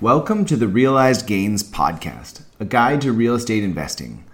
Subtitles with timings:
[0.00, 4.24] Welcome to the Realized Gains Podcast, a guide to real estate investing.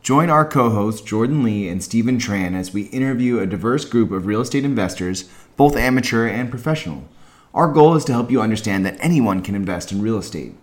[0.00, 4.10] Join our co hosts, Jordan Lee and Steven Tran, as we interview a diverse group
[4.10, 5.28] of real estate investors,
[5.58, 7.06] both amateur and professional.
[7.52, 10.54] Our goal is to help you understand that anyone can invest in real estate.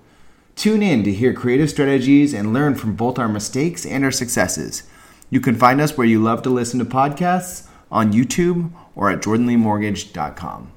[0.55, 4.81] Tune in to hear creative strategies and learn from both our mistakes and our successes.
[5.29, 9.21] You can find us where you love to listen to podcasts on YouTube or at
[9.21, 10.71] jordanleemortgage.com.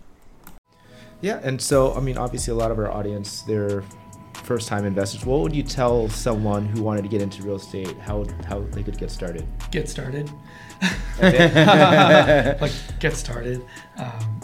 [1.23, 3.83] Yeah, and so I mean, obviously, a lot of our audience they're
[4.35, 5.25] first-time investors.
[5.25, 8.83] What would you tell someone who wanted to get into real estate how how they
[8.83, 9.47] could get started?
[9.71, 10.31] Get started.
[11.23, 13.65] like get started.
[13.97, 14.41] Um,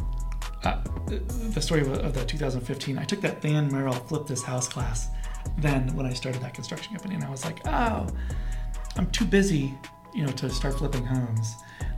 [0.64, 4.68] uh, the story of, of the 2015, I took that Dan Merrill flip this house
[4.68, 5.08] class.
[5.58, 8.06] Then when I started that construction company, and I was like, oh,
[8.96, 9.74] I'm too busy,
[10.12, 11.54] you know, to start flipping homes.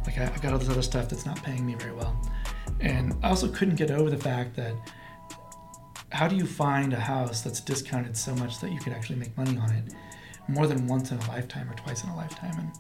[0.07, 2.17] Like I, I've got all this other stuff that's not paying me very well.
[2.81, 4.75] And I also couldn't get over the fact that
[6.11, 9.37] how do you find a house that's discounted so much that you could actually make
[9.37, 9.95] money on it
[10.49, 12.55] more than once in a lifetime or twice in a lifetime?
[12.59, 12.71] And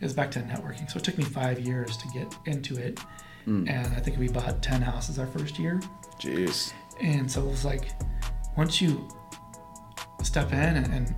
[0.00, 0.90] it was back to networking.
[0.90, 3.00] So it took me five years to get into it.
[3.46, 3.70] Mm.
[3.70, 5.80] And I think we bought 10 houses our first year.
[6.18, 6.72] Jeez.
[7.00, 7.92] And so it was like,
[8.56, 9.08] once you
[10.22, 11.14] step in and, and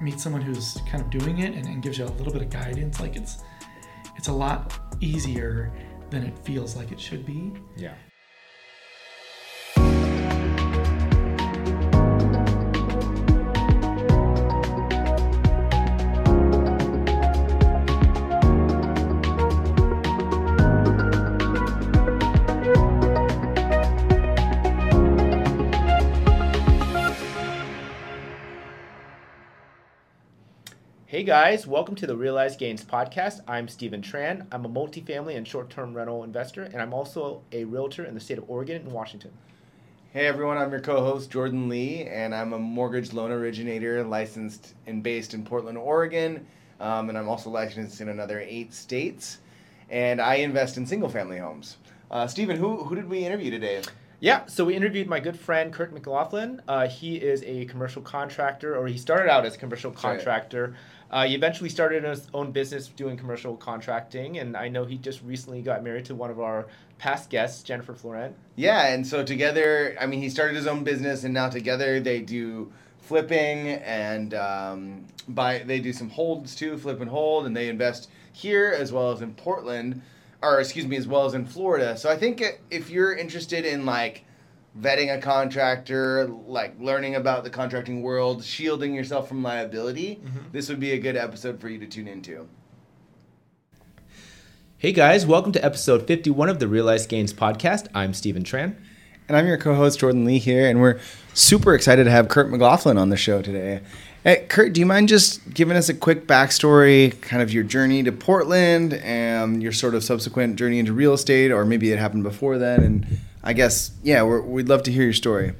[0.00, 2.50] meet someone who's kind of doing it and, and gives you a little bit of
[2.50, 3.42] guidance, like it's,
[4.16, 5.72] it's a lot easier
[6.12, 7.52] than it feels like it should be.
[7.74, 7.94] Yeah.
[31.22, 33.42] Hey guys, welcome to the Realized Gains podcast.
[33.46, 34.44] I'm Steven Tran.
[34.50, 38.20] I'm a multifamily and short term rental investor, and I'm also a realtor in the
[38.20, 39.30] state of Oregon and Washington.
[40.12, 44.74] Hey everyone, I'm your co host Jordan Lee, and I'm a mortgage loan originator licensed
[44.88, 46.44] and based in Portland, Oregon.
[46.80, 49.38] Um, and I'm also licensed in another eight states.
[49.90, 51.76] And I invest in single family homes.
[52.10, 53.80] Uh, Steven, who, who did we interview today?
[54.22, 56.62] Yeah, so we interviewed my good friend Kurt McLaughlin.
[56.68, 60.76] Uh, he is a commercial contractor, or he started out as a commercial contractor.
[61.10, 65.22] Uh, he eventually started his own business doing commercial contracting, and I know he just
[65.22, 66.68] recently got married to one of our
[66.98, 68.36] past guests, Jennifer Florent.
[68.54, 72.20] Yeah, and so together, I mean, he started his own business, and now together they
[72.20, 75.64] do flipping and um, buy.
[75.66, 79.20] They do some holds too, flip and hold, and they invest here as well as
[79.20, 80.00] in Portland,
[80.42, 81.96] or excuse me, as well as in Florida.
[81.96, 84.24] So I think if you're interested in like
[84.78, 90.38] vetting a contractor, like learning about the contracting world, shielding yourself from liability, mm-hmm.
[90.50, 92.48] this would be a good episode for you to tune into.
[94.78, 97.86] Hey guys, welcome to episode 51 of the Realized Gains podcast.
[97.94, 98.76] I'm Steven Tran.
[99.28, 100.98] And I'm your co host, Jordan Lee, here, and we're
[101.32, 103.80] super excited to have Kurt McLaughlin on the show today.
[104.24, 108.04] Hey, Kurt, do you mind just giving us a quick backstory, kind of your journey
[108.04, 112.22] to Portland and your sort of subsequent journey into real estate, or maybe it happened
[112.22, 115.54] before then, and I guess yeah, we would love to hear your story.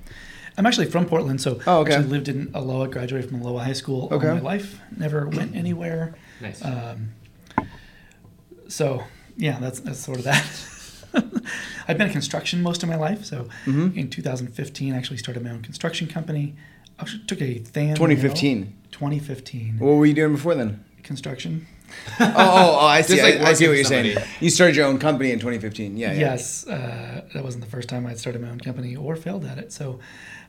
[0.56, 1.94] I'm actually from Portland, so oh, okay.
[1.94, 4.28] actually lived in Aloha, graduated from Aloha High School okay.
[4.28, 4.78] all my life.
[4.96, 6.14] Never went anywhere.
[6.40, 6.64] Nice.
[6.64, 7.14] Um,
[8.68, 9.02] so
[9.36, 10.46] yeah, that's that's sort of that.
[11.88, 13.24] I've been in construction most of my life.
[13.24, 13.98] So mm-hmm.
[13.98, 16.54] in 2015, I actually started my own construction company.
[17.02, 18.74] I took a Than 2015.
[18.90, 19.78] 2015.
[19.78, 20.84] What were you doing before then?
[21.02, 21.66] Construction
[22.20, 23.22] oh, oh, oh, I see.
[23.22, 24.14] Like I, I, see what you're somebody.
[24.14, 24.28] saying.
[24.40, 25.96] You started your own company in 2015.
[25.96, 26.12] Yeah.
[26.12, 26.74] Yes, yeah.
[26.74, 29.72] Uh, that wasn't the first time I'd started my own company or failed at it.
[29.72, 30.00] So,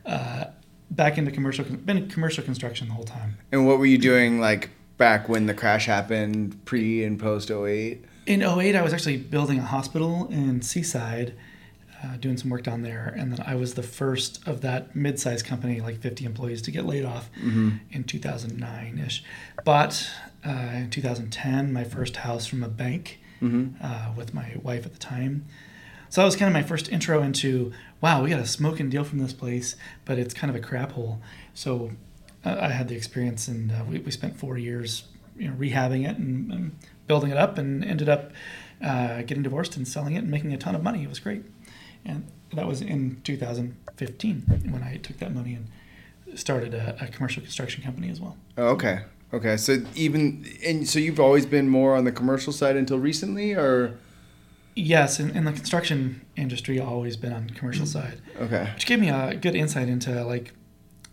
[0.05, 0.45] uh,
[0.91, 3.37] back into commercial, been in commercial construction the whole time.
[3.51, 8.05] And what were you doing like back when the crash happened, pre and post 08?
[8.25, 11.33] In 08, I was actually building a hospital in Seaside.
[12.03, 15.45] Uh, doing some work down there, and then I was the first of that mid-sized
[15.45, 17.77] company, like 50 employees, to get laid off mm-hmm.
[17.91, 19.23] in 2009-ish.
[19.63, 20.09] But
[20.45, 23.75] uh, in 2010, my first house from a bank mm-hmm.
[23.81, 25.45] uh, with my wife at the time.
[26.09, 27.71] So that was kind of my first intro into
[28.01, 30.91] wow, we got a smoking deal from this place, but it's kind of a crap
[30.91, 31.21] hole.
[31.53, 31.91] So
[32.45, 35.05] uh, I had the experience, and uh, we, we spent four years
[35.37, 36.77] you know, rehabbing it and, and
[37.07, 38.31] building it up, and ended up
[38.83, 41.01] uh, getting divorced and selling it and making a ton of money.
[41.03, 41.45] It was great,
[42.05, 47.41] and that was in 2015 when I took that money and started a, a commercial
[47.41, 48.37] construction company as well.
[48.57, 49.01] Oh, okay.
[49.33, 53.53] Okay, so even and so you've always been more on the commercial side until recently,
[53.53, 53.97] or
[54.75, 58.21] yes, in, in the construction industry, I've always been on the commercial side.
[58.39, 60.53] Okay, which gave me a good insight into like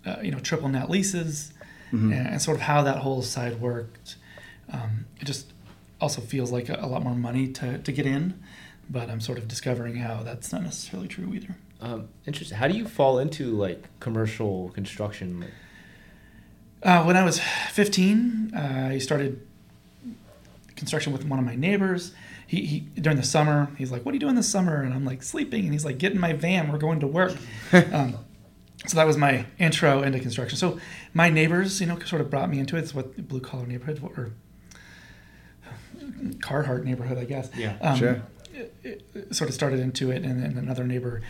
[0.04, 1.54] uh, you know triple net leases
[1.86, 2.12] mm-hmm.
[2.12, 4.16] and, and, sort of how that whole side worked.
[4.70, 5.54] Um, it just
[5.98, 8.38] also feels like a, a, lot more money to to get in,
[8.90, 11.56] but I'm sort of discovering how that's not necessarily true either.
[11.80, 12.58] Um, interesting.
[12.58, 15.46] How do you fall into like commercial construction?
[16.82, 17.40] Uh, when I was
[17.70, 19.46] 15, uh, I started
[20.74, 22.12] construction with one of my neighbors.
[22.46, 25.04] He, he during the summer, he's like, "What are you doing this summer?" And I'm
[25.04, 26.72] like, "Sleeping." And he's like, "Get in my van.
[26.72, 27.36] We're going to work."
[27.92, 28.16] um,
[28.86, 30.58] so that was my intro into construction.
[30.58, 30.80] So
[31.14, 32.80] my neighbors, you know, sort of brought me into it.
[32.80, 34.32] It's what blue collar neighborhood or
[36.38, 37.50] Carhartt neighborhood, I guess.
[37.54, 37.76] Yeah.
[37.80, 38.22] Um, Sure.
[39.30, 41.22] Sort of started into it, and then another neighbor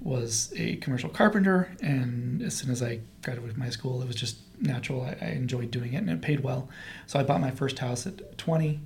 [0.00, 1.70] was a commercial carpenter.
[1.82, 5.02] And as soon as I graduated from high school, it was just natural.
[5.02, 6.68] I, I enjoyed doing it, and it paid well.
[7.06, 8.80] So I bought my first house at 20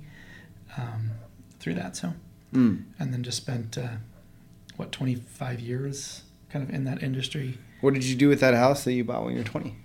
[0.77, 1.11] um,
[1.59, 1.95] through that.
[1.95, 2.13] So,
[2.53, 2.83] Mm.
[2.99, 3.87] and then just spent uh,
[4.75, 6.21] what 25 years
[6.51, 7.57] kind of in that industry.
[7.81, 9.75] What did you do with that house that you bought when you were 20?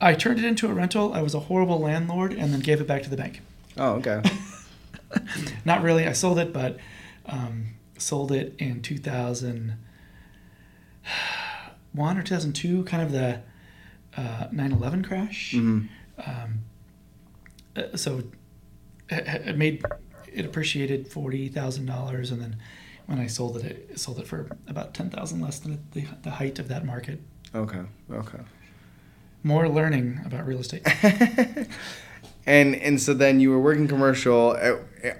[0.00, 1.12] I turned it into a rental.
[1.12, 3.40] I was a horrible landlord, and then gave it back to the bank.
[3.78, 4.20] Oh, okay.
[5.64, 6.06] Not really.
[6.06, 6.76] I sold it, but
[7.26, 9.76] um, sold it in 2001
[12.18, 13.40] or 2002, kind of the
[14.16, 15.52] uh, 9/11 crash.
[15.54, 15.88] Mhm.
[16.26, 16.60] Um,
[17.76, 18.22] uh, so
[19.08, 19.82] it, it made
[20.32, 22.56] it appreciated forty thousand dollars, and then
[23.06, 26.30] when I sold it, it sold it for about ten thousand less than the, the
[26.32, 27.20] height of that market.
[27.54, 27.82] Okay.
[28.10, 28.38] Okay.
[29.42, 30.86] More learning about real estate.
[32.44, 34.56] And and so then you were working commercial.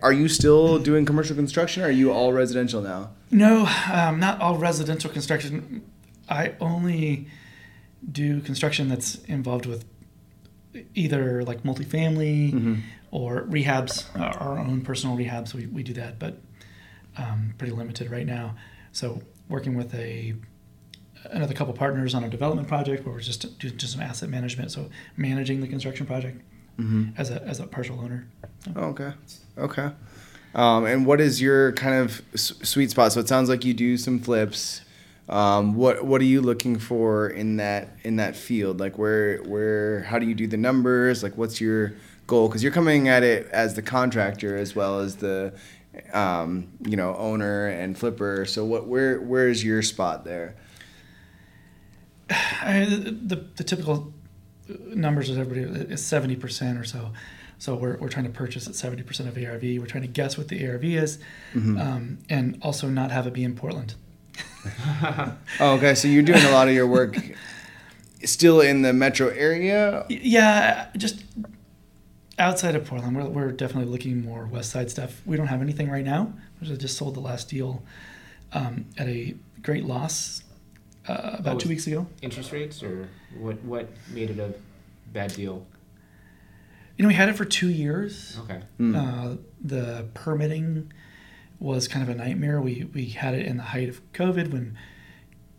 [0.01, 1.83] Are you still doing commercial construction?
[1.83, 3.11] Or are you all residential now?
[3.31, 5.83] No, um, not all residential construction.
[6.29, 7.27] I only
[8.11, 9.85] do construction that's involved with
[10.95, 12.75] either like multifamily Mm-hmm.
[13.11, 15.53] or rehabs, uh, our own personal rehabs.
[15.55, 16.41] We, we do that, but
[17.17, 18.55] um, pretty limited right now.
[18.93, 20.35] So working with a
[21.31, 24.71] another couple partners on a development project where we're just doing just some asset management.
[24.73, 26.43] So managing the construction project
[26.79, 27.11] Mm-hmm.
[27.19, 28.27] as a as a partial owner.
[28.75, 29.13] Oh, okay.
[29.59, 29.91] Okay.
[30.55, 33.13] Um, and what is your kind of s- sweet spot?
[33.13, 34.83] So it sounds like you do some flips.
[35.29, 38.81] Um, what what are you looking for in that in that field?
[38.81, 41.23] Like where where how do you do the numbers?
[41.23, 41.95] Like what's your
[42.27, 42.49] goal?
[42.49, 45.53] Because you're coming at it as the contractor as well as the
[46.13, 48.45] um, you know owner and flipper.
[48.47, 50.57] So what where where's your spot there?
[52.31, 54.13] I, the, the typical
[54.69, 57.13] numbers with everybody is seventy percent or so.
[57.59, 59.63] So we're, we're trying to purchase at seventy percent of ARV.
[59.63, 61.19] We're trying to guess what the ARV is,
[61.55, 63.95] um, and also not have it be in Portland.
[65.59, 65.95] Oh, okay.
[65.97, 67.17] So you're doing a lot of your work
[68.25, 70.07] still in the metro area.
[70.09, 71.25] Yeah, just
[72.39, 75.21] outside of Portland, we're, we're definitely looking more West Side stuff.
[75.27, 76.33] We don't have anything right now.
[76.61, 77.83] I just sold the last deal
[78.53, 80.43] um, at a great loss
[81.09, 82.07] uh, about Oh, two weeks ago.
[82.21, 83.09] interest rates, or
[83.39, 83.63] what?
[83.65, 84.55] What made it a
[85.13, 85.67] bad deal?
[86.97, 88.39] You know, we had it for two years.
[88.45, 88.61] Okay.
[88.79, 88.97] Mm.
[88.97, 90.93] Uh, the permitting
[91.59, 92.61] was kind of a nightmare.
[92.61, 94.77] We we had it in the height of COVID when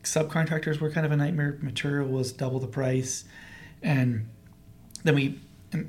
[0.03, 1.57] subcontractors were kind of a nightmare.
[1.61, 3.25] Material was double the price,
[3.81, 4.27] and
[5.03, 5.39] then we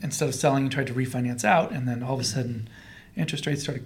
[0.02, 2.68] instead of selling, tried to refinance out, and then all of a sudden,
[3.16, 3.84] interest rates started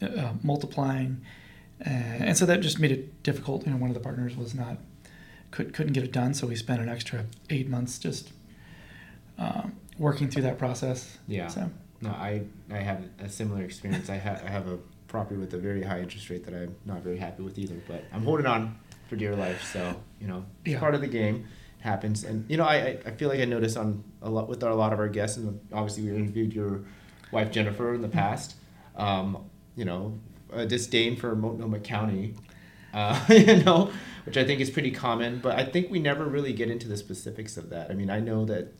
[0.00, 1.20] uh, multiplying,
[1.86, 3.66] uh, and so that just made it difficult.
[3.66, 4.78] You know, one of the partners was not
[5.50, 8.32] could couldn't get it done, so we spent an extra eight months just
[9.38, 11.18] um, working through that process.
[11.28, 11.48] Yeah.
[11.48, 11.70] So.
[12.00, 14.10] No, I I have a similar experience.
[14.10, 14.78] I have I have a
[15.08, 17.76] property with a very high interest rate that I'm not very happy with either.
[17.88, 18.78] But I'm holding on
[19.08, 19.62] for dear life.
[19.72, 20.80] So you know, it's Yeah.
[20.80, 21.46] part of the game.
[21.80, 24.64] Happens, and you know, I I- I feel like I noticed on a lot with
[24.64, 26.80] our, a lot of our guests, and obviously we interviewed your
[27.30, 28.56] wife Jennifer in the past.
[28.96, 29.44] Um,
[29.76, 30.18] you know,
[30.54, 32.34] a disdain for Multnomah County.
[32.92, 33.90] Uh, you know,
[34.24, 36.96] which I think is pretty common, but I think we never really get into the
[36.96, 37.90] specifics of that.
[37.90, 38.72] I mean, I know that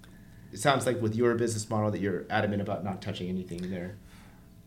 [0.52, 3.96] it sounds like with your business model that you're adamant about not touching anything there.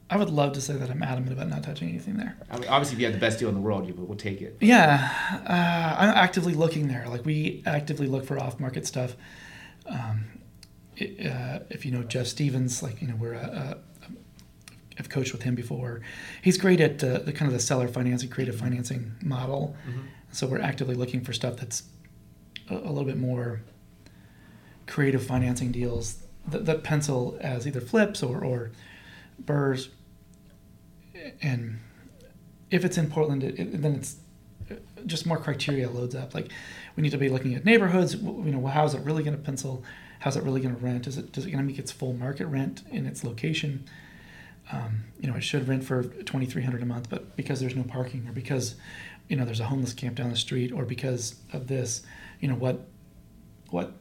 [0.10, 2.38] I would love to say that I'm adamant about not touching anything there.
[2.50, 4.42] I mean, obviously, if you have the best deal in the world, you will take
[4.42, 4.58] it.
[4.62, 5.10] Yeah,
[5.46, 7.08] uh, I'm actively looking there.
[7.10, 9.18] Like we actively look for off-market stuff.
[9.86, 10.26] Um,
[10.96, 13.80] it, uh, if you know Jeff Stevens, like you know we're a,
[14.98, 16.02] a, I've coached with him before.
[16.42, 19.76] He's great at uh, the kind of the seller financing, creative financing model.
[20.32, 21.84] So we're actively looking for stuff that's
[22.70, 23.62] a, a little bit more
[24.88, 28.72] creative financing deals that, that pencil as either flips or, or
[29.40, 29.90] burrs.
[31.42, 31.80] And
[32.72, 34.18] if it's in Portland, it, it, then it's
[34.72, 34.76] uh,
[35.06, 36.34] just more criteria loads up.
[36.34, 36.52] Like
[36.96, 38.16] we need to be looking at neighborhoods.
[38.16, 39.84] You know, how's it really going to pencil?
[40.20, 41.08] How's it really going to rent?
[41.08, 43.86] Is it does it going to make its full market rent in its location?
[44.72, 47.76] Um, you know, it should rent for twenty three hundred a month, but because there's
[47.76, 48.76] no parking, or because
[49.30, 52.02] you know there's a homeless camp down the street, or because of this,
[52.42, 52.86] you know what,
[53.70, 53.94] what,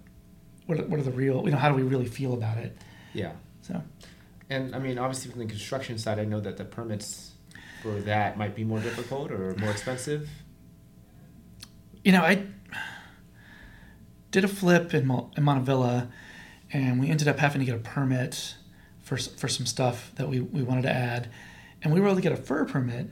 [0.67, 1.43] what, are- what are the real?
[1.45, 2.77] You know, how do we really feel about it?
[3.13, 3.33] Yeah.
[3.63, 3.81] So
[4.51, 7.33] And I mean, obviously, from the construction side, I know that the permits
[7.83, 10.29] for that might be more difficult or more expensive.
[12.05, 12.45] you know, I
[14.31, 16.09] did a flip in, Mo- in Montavilla,
[16.73, 18.57] and we ended up having to get a permit
[19.07, 21.31] for for some stuff that we, we wanted to add,
[21.81, 23.09] and we were able to get a FIR permit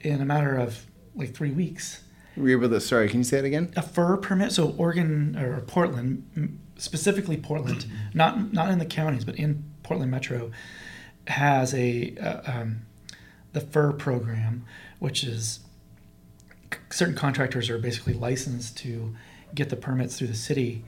[0.00, 2.02] in a matter of like three weeks.
[2.36, 2.80] We were able to.
[2.80, 3.72] Sorry, can you say it again?
[3.76, 9.36] A FIR permit, so Oregon or Portland, specifically Portland, not not in the counties, but
[9.36, 10.50] in Portland Metro,
[11.28, 12.80] has a uh, um,
[13.52, 14.64] the FIR program,
[14.98, 15.60] which is
[16.90, 19.14] certain contractors are basically licensed to
[19.54, 20.84] get the permits through the city.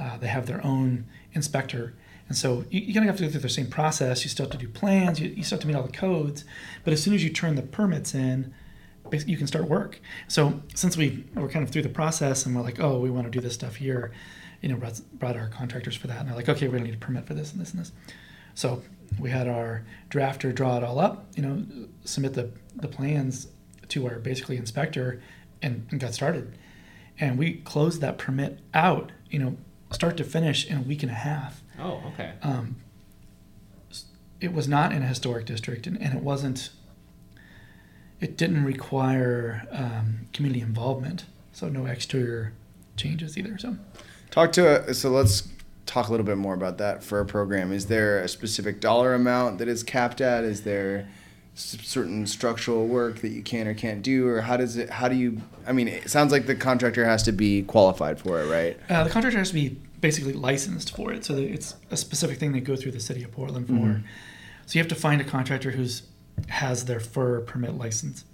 [0.00, 1.92] Uh, they have their own inspector.
[2.28, 4.22] And so you, you kind of have to go through the same process.
[4.24, 6.44] You still have to do plans, you, you still have to meet all the codes.
[6.84, 8.52] But as soon as you turn the permits in,
[9.12, 10.00] you can start work.
[10.28, 13.24] So since we were kind of through the process and we're like, oh, we want
[13.24, 14.12] to do this stuff here,
[14.60, 16.20] you know, brought, brought our contractors for that.
[16.20, 17.92] And they're like, okay, we're to need a permit for this and this and this.
[18.54, 18.82] So
[19.18, 21.64] we had our drafter draw it all up, you know,
[22.04, 23.48] submit the, the plans
[23.88, 25.22] to our basically inspector
[25.62, 26.58] and, and got started.
[27.20, 29.56] And we closed that permit out, you know,
[29.90, 31.62] start to finish in a week and a half.
[31.78, 32.32] Oh, okay.
[32.42, 32.76] Um,
[34.40, 36.70] it was not in a historic district, and, and it wasn't.
[38.20, 42.52] It didn't require um, community involvement, so no exterior
[42.96, 43.56] changes either.
[43.58, 43.76] So,
[44.30, 45.48] talk to so let's
[45.86, 47.72] talk a little bit more about that for a program.
[47.72, 50.44] Is there a specific dollar amount that is capped at?
[50.44, 51.08] Is there
[51.54, 54.90] certain structural work that you can or can't do, or how does it?
[54.90, 55.40] How do you?
[55.66, 58.78] I mean, it sounds like the contractor has to be qualified for it, right?
[58.90, 62.52] Uh, the contractor has to be basically licensed for it, so it's a specific thing
[62.52, 63.72] they go through the city of Portland for.
[63.72, 64.06] Mm-hmm.
[64.66, 66.02] So you have to find a contractor who's
[66.48, 68.24] has their FIR permit license,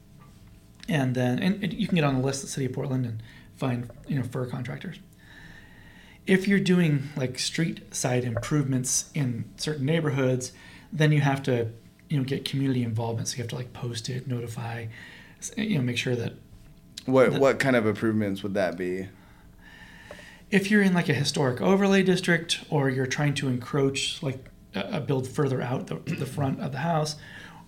[0.89, 3.23] and then and you can get on the list of the city of Portland and
[3.57, 4.99] find you know FIR contractors.
[6.27, 10.53] If you're doing like street side improvements in certain neighborhoods,
[10.93, 11.71] then you have to
[12.09, 13.29] you know get community involvement.
[13.29, 14.87] So you have to like post it, notify,
[15.57, 16.35] you know, make sure that.
[17.07, 19.09] What that, what kind of improvements would that be?
[20.55, 24.39] If you're in like a historic overlay district, or you're trying to encroach like
[24.73, 27.17] a build further out the, the front of the house,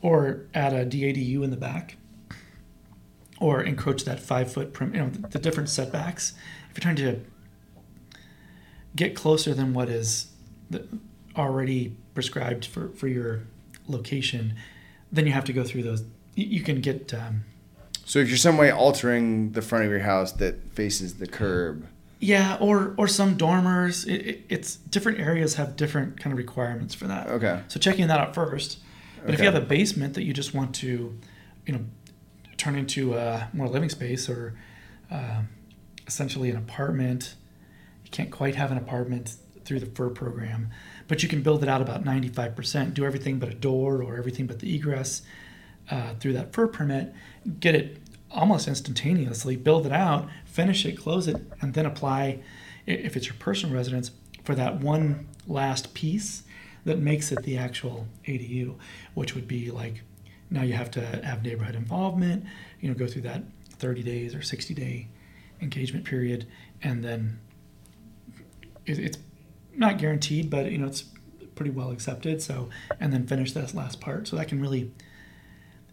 [0.02, 1.96] or add a DADU in the back,
[3.40, 6.34] or encroach that five foot, prim, you know, the, the different setbacks.
[6.70, 7.22] If you're trying to
[8.94, 10.28] get closer than what is
[11.36, 13.42] already prescribed for, for your
[13.88, 14.54] location,
[15.10, 16.04] then you have to go through those.
[16.36, 17.12] You can get.
[17.12, 17.46] Um,
[18.04, 21.88] so if you're some way altering the front of your house that faces the curb.
[22.18, 24.04] Yeah, or or some dormers.
[24.04, 27.28] It, it, it's different areas have different kind of requirements for that.
[27.28, 27.62] Okay.
[27.68, 28.78] So checking that out first.
[29.16, 29.34] But okay.
[29.34, 31.18] if you have a basement that you just want to,
[31.66, 31.80] you know,
[32.56, 34.56] turn into a more living space or
[35.10, 35.42] uh,
[36.06, 37.34] essentially an apartment,
[38.04, 40.70] you can't quite have an apartment through the FIR program
[41.08, 44.46] but you can build it out about 95%, do everything but a door or everything
[44.46, 45.22] but the egress
[45.90, 47.14] uh, through that FIR permit,
[47.60, 47.98] get it
[48.30, 52.38] almost instantaneously, build it out, finish it, close it, and then apply,
[52.86, 54.10] if it's your personal residence,
[54.42, 56.44] for that one last piece
[56.86, 58.74] that makes it the actual ADU,
[59.12, 60.02] which would be like
[60.48, 62.44] now you have to have neighborhood involvement,
[62.80, 65.08] you know, go through that 30 days or 60 day
[65.60, 66.46] engagement period,
[66.82, 67.38] and then
[68.86, 69.18] it's
[69.74, 71.04] not guaranteed, but you know it's
[71.54, 72.40] pretty well accepted.
[72.40, 74.90] So and then finish this last part, so that can really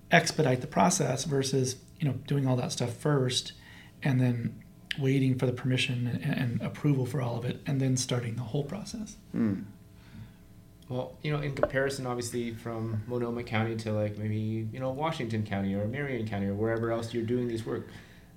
[0.10, 3.51] expedite the process versus you know doing all that stuff first
[4.03, 4.63] and then
[5.00, 8.43] waiting for the permission and, and approval for all of it and then starting the
[8.43, 9.15] whole process.
[9.36, 9.65] Mm.
[10.89, 15.43] Well, you know, in comparison, obviously, from Multnomah County to like maybe you know Washington
[15.43, 17.88] County or Marion County or wherever else you're doing this work,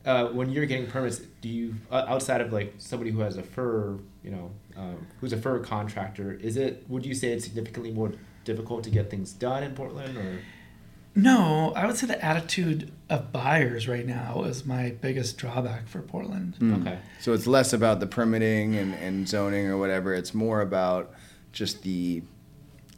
[0.07, 3.43] uh, when you're getting permits, do you uh, outside of like somebody who has a
[3.43, 6.85] FIR, you know, um, who's a FIR contractor, is it?
[6.89, 8.13] Would you say it's significantly more
[8.45, 10.39] difficult to get things done in Portland, or?
[11.17, 16.03] No, I would say the attitude of buyers right now is my biggest drawback for
[16.03, 16.57] Portland.
[16.61, 16.83] Mm.
[16.83, 16.99] Okay.
[17.21, 20.13] So it's less about the permitting and, and zoning or whatever.
[20.13, 21.13] It's more about
[21.53, 22.23] just the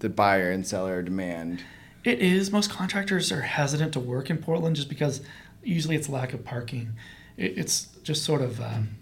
[0.00, 1.62] the buyer and seller demand.
[2.04, 2.50] It is.
[2.50, 5.20] Most contractors are hesitant to work in Portland just because
[5.62, 6.94] usually it's lack of parking.
[7.36, 8.96] It, it's just sort of um,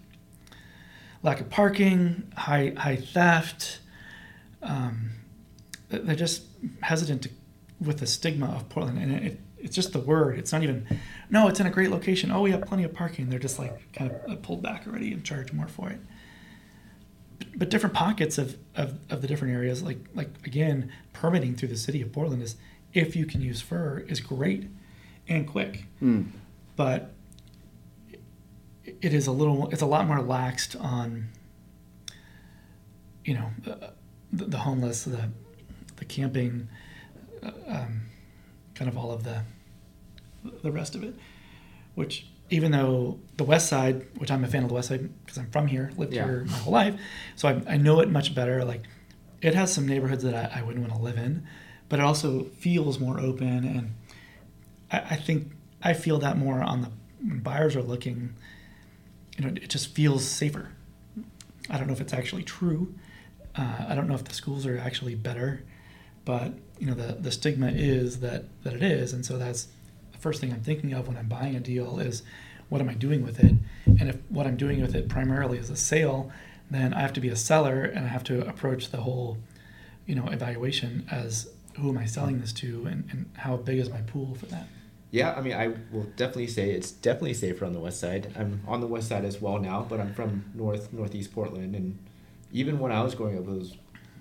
[1.23, 3.79] lack of parking, high high theft.
[4.61, 5.11] Um,
[5.89, 6.43] they're just
[6.81, 7.29] hesitant to,
[7.79, 10.37] with the stigma of Portland, and it, it's just the word.
[10.37, 10.87] It's not even.
[11.29, 12.31] No, it's in a great location.
[12.31, 13.29] Oh, we have plenty of parking.
[13.29, 15.99] They're just like kind of pulled back already and charge more for it.
[17.39, 21.69] But, but different pockets of, of, of the different areas, like like again, permitting through
[21.69, 22.55] the city of Portland is
[22.93, 24.69] if you can use FIR is great
[25.27, 25.85] and quick.
[26.01, 26.27] Mm
[26.77, 27.11] but
[28.85, 31.27] it is a little it's a lot more laxed on
[33.25, 33.49] you know
[34.31, 35.29] the, the homeless the
[35.97, 36.75] the camping uh,
[37.67, 38.01] um,
[38.75, 39.41] kind of all of the
[40.63, 41.15] the rest of it
[41.95, 45.37] which even though the West Side, which I'm a fan of the West Side because
[45.37, 46.23] I'm from here, lived Yeah.
[46.25, 46.95] here my whole life,
[47.35, 48.63] so I, I know it much better.
[48.63, 48.83] Like,
[49.41, 51.45] it has some neighborhoods that I, I wouldn't want to live in,
[51.89, 53.95] but it also feels more open, and
[54.89, 55.51] I, I think
[55.83, 58.35] I feel that more on the when buyers are looking.
[59.37, 60.69] You know, it just feels safer.
[61.69, 62.95] I don't know if it's actually true.
[63.57, 65.63] Uh, I don't know if the schools are actually better,
[66.27, 69.69] but you know, the the stigma is that that it is, and so that's
[70.11, 72.21] the first thing I'm thinking of when I'm buying a deal is
[72.67, 73.55] what am I doing with it?
[73.85, 76.29] And if what I'm doing with it primarily is a sale,
[76.69, 79.37] then I have to be a seller and I have to approach the whole,
[80.05, 83.89] you know, evaluation as who am I selling this to and, and how big is
[83.89, 84.67] my pool for that?
[85.11, 88.33] Yeah, I mean, I will definitely say it's definitely safer on the west side.
[88.35, 91.97] I'm on the west side as well now, but I'm from north northeast Portland, and
[92.51, 93.77] even when I was growing up, it was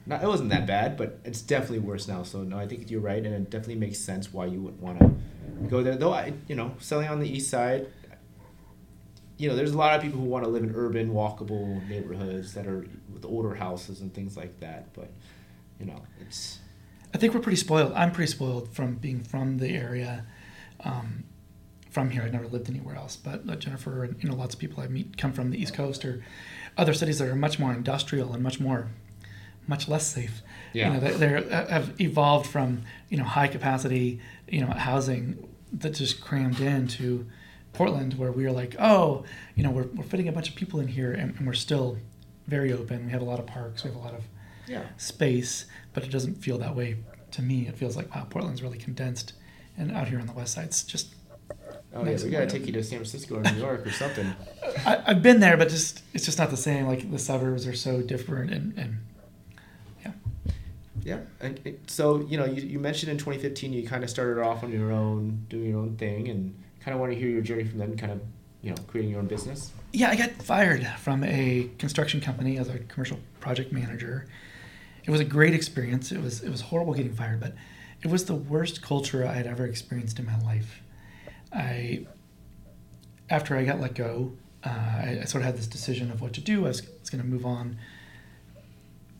[0.06, 2.22] not it wasn't that bad, but it's definitely worse now.
[2.22, 4.98] So no, I think you're right, and it definitely makes sense why you wouldn't want
[5.00, 5.14] to
[5.68, 5.96] go there.
[5.96, 7.88] Though I, you know, selling on the east side,
[9.36, 12.54] you know, there's a lot of people who want to live in urban, walkable neighborhoods
[12.54, 14.92] that are with older houses and things like that.
[14.94, 15.10] But
[15.78, 16.60] you know, it's
[17.12, 17.92] I think we're pretty spoiled.
[17.94, 20.26] I'm pretty spoiled from being from the area,
[20.84, 21.24] um,
[21.90, 22.22] from here.
[22.22, 24.86] I've never lived anywhere else, but uh, Jennifer and you know lots of people I
[24.86, 26.22] meet come from the East Coast or
[26.76, 28.88] other cities that are much more industrial and much more,
[29.66, 30.42] much less safe.
[30.72, 30.88] Yeah.
[30.88, 35.48] You know, they they're, uh, have evolved from you know high capacity you know housing
[35.72, 37.26] that just crammed into
[37.76, 40.80] Portland, where we are like, oh, you know, we're we're fitting a bunch of people
[40.80, 41.98] in here, and, and we're still
[42.46, 43.06] very open.
[43.06, 43.84] We have a lot of parks.
[43.84, 44.24] We have a lot of
[44.66, 44.84] yeah.
[44.96, 46.96] space, but it doesn't feel that way
[47.32, 47.68] to me.
[47.68, 49.34] It feels like wow, Portland's really condensed,
[49.76, 51.14] and out here on the west side, it's just.
[51.94, 54.34] Oh Nice yeah, we gotta take you to San Francisco or New York or something.
[54.86, 56.86] I, I've been there, but just it's just not the same.
[56.86, 59.05] Like the suburbs are so different, and, and
[61.06, 64.64] Yeah, and so you know, you, you mentioned in 2015 you kind of started off
[64.64, 67.62] on your own, doing your own thing, and kind of want to hear your journey
[67.62, 68.20] from then, kind of
[68.60, 69.70] you know, creating your own business.
[69.92, 70.10] yeah.
[70.10, 74.26] I got fired from a construction company as a commercial project manager.
[75.04, 76.10] It was a great experience.
[76.10, 77.54] It was it was horrible getting fired, but
[78.02, 80.82] it was the worst culture I had ever experienced in my life.
[81.52, 82.04] I
[83.30, 84.32] after I got let go,
[84.64, 86.64] uh, I, I sort of had this decision of what to do.
[86.64, 87.78] I was, was going to move on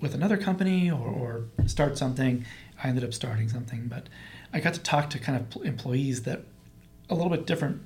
[0.01, 2.45] with another company or, or start something.
[2.83, 4.09] I ended up starting something, but
[4.53, 6.43] I got to talk to kind of employees that
[7.09, 7.83] a little bit different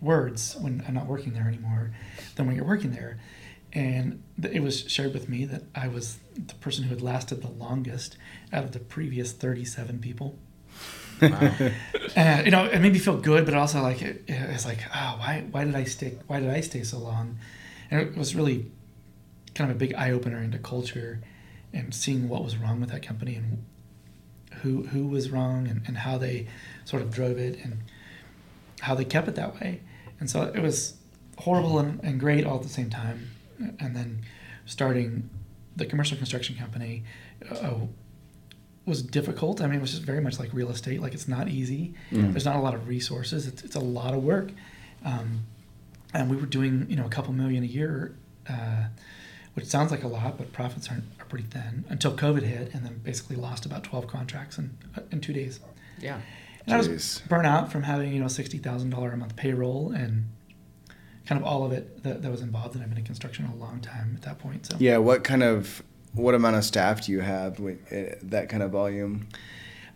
[0.00, 1.92] words when I'm not working there anymore
[2.36, 3.18] than when you're working there.
[3.72, 7.50] And it was shared with me that I was the person who had lasted the
[7.50, 8.16] longest
[8.52, 10.38] out of the previous 37 people.
[11.20, 11.52] Wow.
[12.16, 15.16] And you know, it made me feel good, but also like it, was like, oh,
[15.18, 17.38] why why did I stay why did I stay so long?
[17.90, 18.70] And it was really
[19.54, 21.20] kind of a big eye opener into culture
[21.72, 23.64] and seeing what was wrong with that company and
[24.62, 26.46] who who was wrong and, and how they
[26.84, 27.78] sort of drove it and
[28.80, 29.80] how they kept it that way.
[30.20, 30.94] And so it was
[31.38, 33.30] horrible and, and great all at the same time.
[33.80, 34.22] And then
[34.66, 35.28] starting
[35.76, 37.02] the commercial construction company
[37.50, 37.74] uh,
[38.86, 39.60] was difficult.
[39.60, 41.00] I mean, it was just very much like real estate.
[41.00, 41.94] Like it's not easy.
[42.30, 43.46] There's not a lot of resources.
[43.46, 44.50] It's, it's a lot of work.
[45.04, 45.44] Um,
[46.12, 48.14] and we were doing, you know, a couple million a year,
[48.48, 48.84] uh,
[49.54, 52.84] which sounds like a lot, but profits aren't are pretty thin until COVID hit, and
[52.84, 54.76] then basically lost about 12 contracts in
[55.10, 55.60] in two days.
[56.00, 56.20] yeah.
[56.66, 59.92] And I was burnt out from having you know sixty thousand dollar a month payroll
[59.92, 60.30] and
[61.26, 62.74] kind of all of it that, that was involved.
[62.74, 64.66] And I've been in construction a long time at that point.
[64.66, 65.82] So Yeah, what kind of
[66.14, 69.28] what amount of staff do you have with uh, that kind of volume?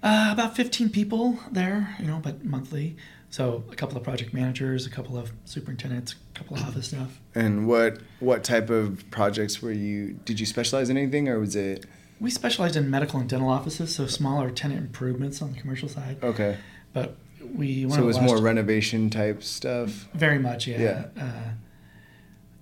[0.02, 2.96] Uh, about 15 people there, you know, but monthly.
[3.30, 7.20] So a couple of project managers, a couple of superintendents, a couple of office staff.
[7.34, 10.14] And what what type of projects were you?
[10.24, 11.84] Did you specialize in anything, or was it
[12.20, 16.16] We specialized in medical and dental offices, so smaller tenant improvements on the commercial side.
[16.22, 16.56] okay?
[16.94, 17.16] But
[17.54, 20.08] we So it was more renovation type stuff.
[20.14, 20.80] very much, yeah.
[20.80, 21.22] Yeah.
[21.24, 21.50] Uh,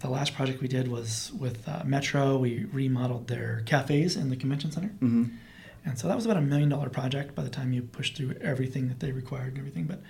[0.01, 2.37] the last project we did was with uh, Metro.
[2.37, 4.89] We remodeled their cafes in the convention center.
[4.99, 5.25] hmm
[5.87, 8.35] And so that was about a million dollar project by the time you pushed through
[8.41, 9.85] everything that they required and everything.
[9.87, 10.03] But,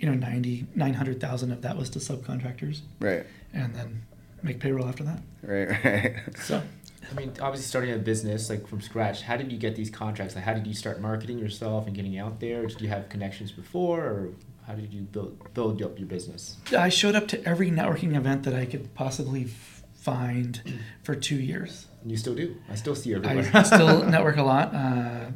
[0.00, 4.02] you know, 90, 900,000 of that was to subcontractors Right, and then
[4.42, 5.20] make payroll after that.
[5.42, 6.16] right, right.
[6.38, 6.62] So,
[7.10, 9.22] I mean, obviously starting a business like from scratch.
[9.22, 10.34] How did you get these contracts?
[10.34, 12.66] Like, how did you start marketing yourself and getting out there?
[12.66, 14.28] Did you have connections before, or
[14.66, 16.56] how did you build build up your business?
[16.76, 20.60] I showed up to every networking event that I could possibly f- find
[21.02, 21.86] for two years.
[22.02, 22.56] And you still do.
[22.70, 24.74] I still see you I still network a lot.
[24.74, 25.30] Uh,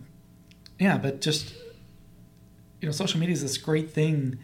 [0.79, 1.55] yeah, but just,
[2.81, 4.39] you know, social media is this great thing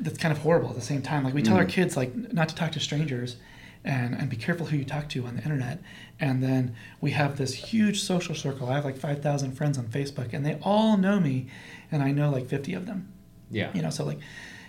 [0.00, 1.24] that's kind of horrible at the same time.
[1.24, 1.68] Like we tell our Mm.
[1.70, 3.36] kids like not to talk to strangers
[3.84, 5.80] and, and be careful who you talk to on the internet.
[6.18, 8.68] And then we have this huge social circle.
[8.68, 11.48] I have like 5,000 friends on Facebook and they all know me
[11.92, 13.12] and I know like 50 of them.
[13.50, 13.70] yeah.
[13.74, 14.18] You know, so like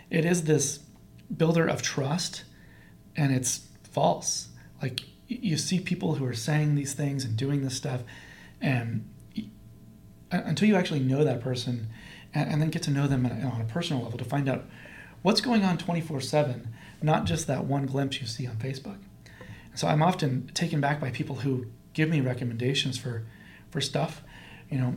[0.10, 0.80] it is this
[1.36, 2.44] builder of trust,
[3.16, 4.48] and it's false.
[4.82, 8.02] Like you see people who are saying these things and doing this stuff,
[8.62, 9.08] and
[10.32, 11.88] until you actually know that person,
[12.34, 14.66] and, and then get to know them on a personal level to find out
[15.22, 16.68] what's going on 24 7,
[17.02, 18.98] not just that one glimpse you see on Facebook.
[19.76, 23.26] So I'm often taken back by people who give me recommendations for,
[23.70, 24.22] for stuff,
[24.70, 24.96] you know,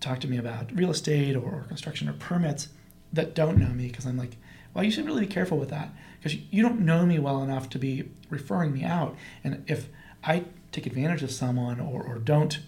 [0.00, 2.68] talk to me about real estate or, or construction or permits
[3.12, 4.36] that don't know me because I'm like,
[4.74, 7.68] well, you should really be careful with that because you don't know me well enough
[7.70, 9.16] to be referring me out.
[9.42, 9.88] And if
[10.22, 12.60] I take advantage of someone or, or don't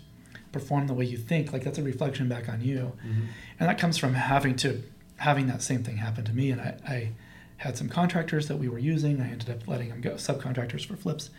[0.52, 2.92] perform the way you think, like that's a reflection back on you.
[3.04, 3.26] Mm-hmm.
[3.60, 4.82] And that comes from having to
[5.20, 6.50] having that same thing happen to me.
[6.50, 7.10] And I, I
[7.58, 9.20] had some contractors that we were using.
[9.20, 11.30] I ended up letting them go, subcontractors for flips.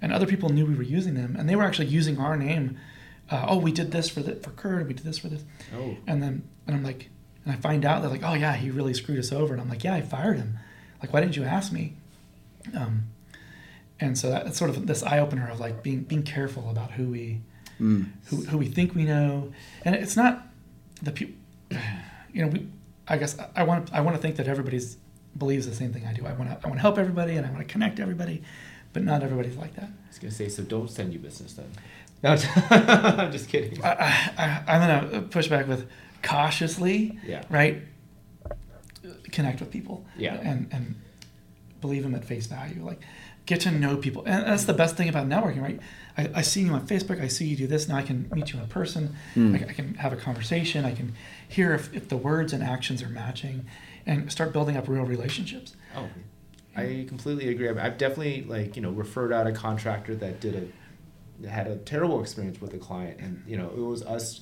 [0.00, 2.78] And other people knew we were using them, and they were actually using our name.
[3.30, 4.86] Uh, oh, we did this for the, for Kurt.
[4.88, 5.44] We did this for this.
[5.76, 5.96] Oh.
[6.06, 7.08] And then and I'm like,
[7.44, 9.52] and I find out they're like, oh yeah, he really screwed us over.
[9.54, 10.58] And I'm like, yeah, I fired him.
[11.00, 11.94] Like, why didn't you ask me?
[12.76, 13.08] Um,
[14.00, 17.08] and so that's sort of this eye opener of like being being careful about who
[17.08, 17.40] we
[17.80, 18.06] mm.
[18.26, 19.52] who, who we think we know,
[19.84, 20.46] and it's not
[21.02, 21.36] the people.
[22.34, 22.66] You know, we.
[23.08, 24.96] I guess I want I want to think that everybody's
[25.36, 26.26] believes the same thing I do.
[26.26, 28.42] I want to I want to help everybody and I want to connect everybody,
[28.92, 29.84] but not everybody's like that.
[29.88, 30.62] I was gonna say so.
[30.62, 31.70] Don't send you business then.
[32.22, 32.30] No,
[32.70, 33.82] I'm just kidding.
[33.84, 33.90] I,
[34.38, 35.88] I, I'm gonna push back with
[36.22, 37.18] cautiously.
[37.26, 37.44] Yeah.
[37.50, 37.82] Right.
[39.32, 40.04] Connect with people.
[40.16, 40.34] Yeah.
[40.42, 40.94] And and
[41.80, 42.84] believe them at face value.
[42.84, 43.00] Like
[43.46, 45.80] get to know people, and that's the best thing about networking, right?
[46.16, 47.20] I, I see you on Facebook.
[47.20, 47.88] I see you do this.
[47.88, 49.16] Now I can meet you in person.
[49.34, 49.60] Mm.
[49.60, 50.84] I, I, can have a conversation.
[50.84, 51.14] I can
[51.48, 53.66] hear if, if the words and actions are matching,
[54.06, 55.74] and start building up real relationships.
[55.96, 56.08] Oh,
[56.76, 57.68] I completely agree.
[57.68, 60.72] I've definitely like you know referred out a contractor that did
[61.42, 64.40] a had a terrible experience with a client, and you know it was us.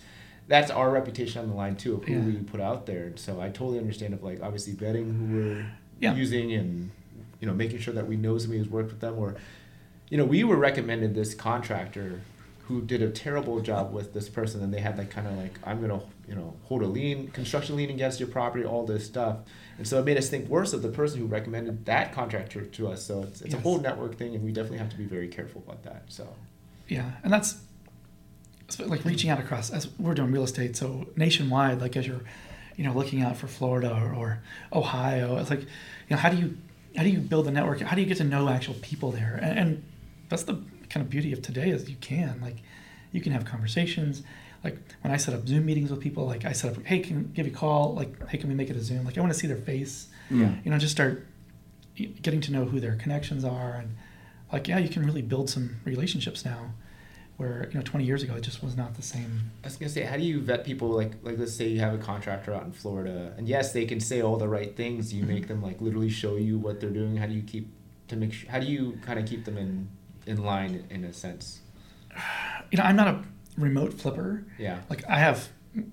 [0.48, 2.24] That's our reputation on the line too of who yeah.
[2.24, 3.04] we put out there.
[3.04, 6.12] And so I totally understand of like obviously vetting who we're yeah.
[6.14, 6.90] using and
[7.40, 9.36] you know making sure that we know somebody who's worked with them or
[10.08, 12.20] you know we were recommended this contractor
[12.68, 15.58] who did a terrible job with this person and they had like kind of like
[15.64, 16.00] i'm gonna
[16.30, 19.38] you know hold a lien construction lien against your property all this stuff.
[19.76, 22.88] And so it made us think worse of the person who recommended that contractor to
[22.88, 23.02] us.
[23.02, 23.58] So it's, it's yes.
[23.58, 26.28] a whole network thing and we definitely have to be very careful about that so.
[26.86, 27.58] Yeah and that's
[28.78, 32.20] like reaching out across as we're doing real estate so nationwide like as you're
[32.76, 35.66] you know looking out for florida or, or ohio it's like you
[36.10, 36.56] know how do you
[36.96, 37.80] how do you build a network?
[37.80, 39.38] How do you get to know actual people there?
[39.42, 39.84] And, and
[40.28, 42.56] that's the kind of beauty of today is you can like
[43.12, 44.22] you can have conversations.
[44.62, 47.32] Like when i set up zoom meetings with people like i set up hey can
[47.32, 49.06] give you a call like hey can we make it a zoom?
[49.06, 50.52] Like i want to see their face yeah.
[50.62, 51.26] you know just start
[51.96, 53.96] getting to know who their connections are and
[54.52, 56.72] like yeah you can really build some relationships now
[57.40, 59.88] where you know 20 years ago it just was not the same i was going
[59.88, 62.54] to say how do you vet people like like let's say you have a contractor
[62.54, 65.32] out in florida and yes they can say all the right things you mm-hmm.
[65.32, 67.68] make them like literally show you what they're doing how do you keep
[68.08, 69.88] to make sure how do you kind of keep them in
[70.26, 71.60] in line in a sense?
[72.70, 73.22] You know, I'm not a
[73.56, 74.44] remote flipper.
[74.58, 74.80] Yeah.
[74.88, 75.48] Like I have,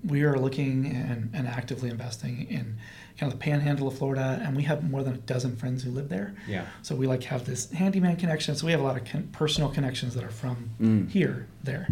[0.06, 2.78] we are looking and, and actively investing in
[3.18, 5.92] kind of the panhandle of Florida, and we have more than a dozen friends who
[5.92, 6.36] live there.
[6.48, 6.66] Yeah.
[6.84, 8.56] So we like have this handyman connection.
[8.56, 11.10] So we have a lot of con- personal connections that are from mm.
[11.10, 11.88] here, there.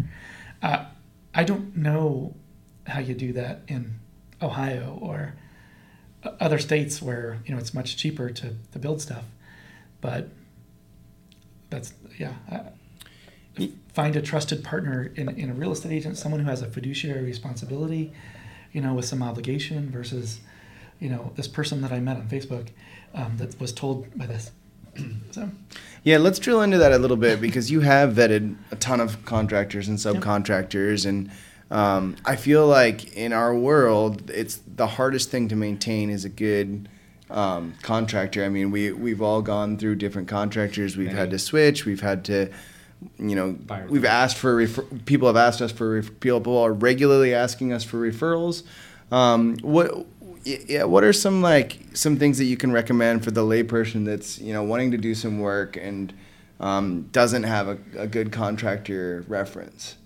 [0.62, 0.86] Uh,
[1.34, 2.34] I don't know
[2.86, 3.98] how you do that in
[4.40, 5.34] Ohio or
[6.40, 9.24] other states where you know it's much cheaper to, to build stuff,
[10.00, 10.28] but
[11.70, 12.34] that's yeah.
[13.92, 17.24] find a trusted partner in, in a real estate agent, someone who has a fiduciary
[17.24, 18.12] responsibility,
[18.72, 20.40] you know, with some obligation versus,
[21.00, 22.68] you know, this person that I met on Facebook
[23.14, 24.50] um, that was told by this.
[25.30, 25.50] so.
[26.04, 29.24] Yeah, let's drill into that a little bit because you have vetted a ton of
[29.24, 31.30] contractors and subcontractors, and
[31.70, 36.28] um, I feel like in our world, it's the hardest thing to maintain is a
[36.28, 36.88] good
[37.28, 38.44] um, contractor.
[38.44, 40.96] I mean, we we've all gone through different contractors.
[40.96, 41.84] We've had to switch.
[41.84, 42.50] We've had to,
[43.18, 47.34] you know, we've asked for refer- people have asked us for ref- people are regularly
[47.34, 48.62] asking us for referrals.
[49.10, 50.06] Um, what
[50.46, 54.38] yeah, what are some like some things that you can recommend for the layperson that's
[54.38, 56.12] you know wanting to do some work and
[56.60, 59.96] um, doesn't have a, a, good contractor reference?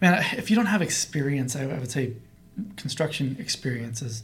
[0.00, 2.14] Man, if you don't have experience, I, I would say
[2.76, 4.22] construction experience is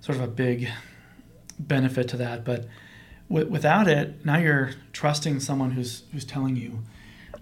[0.00, 0.68] sort of a big
[1.58, 2.44] benefit to that.
[2.44, 2.66] But
[3.28, 6.78] w- without it, now you're trusting someone who's who's telling you,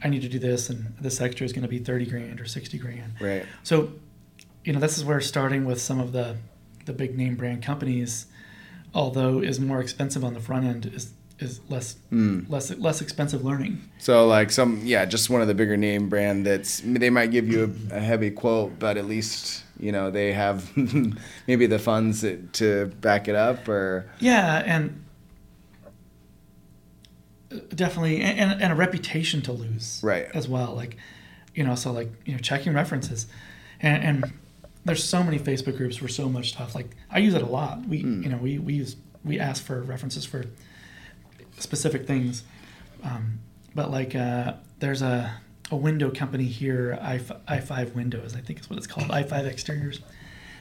[0.03, 2.47] I need to do this, and this extra is going to be thirty grand or
[2.47, 3.13] sixty grand.
[3.21, 3.45] Right.
[3.65, 3.93] So,
[4.65, 6.37] you know, this is where starting with some of the
[6.85, 8.27] the big name brand companies,
[8.95, 12.49] although is more expensive on the front end, is is less mm.
[12.49, 13.83] less less expensive learning.
[13.99, 17.49] So like some yeah, just one of the bigger name brand that's they might give
[17.49, 20.71] you a, a heavy quote, but at least you know they have
[21.47, 25.03] maybe the funds to back it up or yeah, and
[27.75, 30.29] definitely, and, and a reputation to lose, Right.
[30.35, 30.97] As well, like
[31.55, 33.27] you know, so like you know, checking references,
[33.81, 34.33] and, and
[34.85, 36.75] there's so many Facebook groups for so much stuff.
[36.75, 37.87] Like I use it a lot.
[37.87, 38.23] We Hmm.
[38.23, 40.45] you know we we use we ask for references for
[41.59, 42.45] specific things,
[43.05, 43.39] um,
[43.75, 45.35] but like uh, there's a
[45.71, 47.19] a window company here, i
[47.49, 50.01] i five Windows, I think is what it's called, i five Exteriors,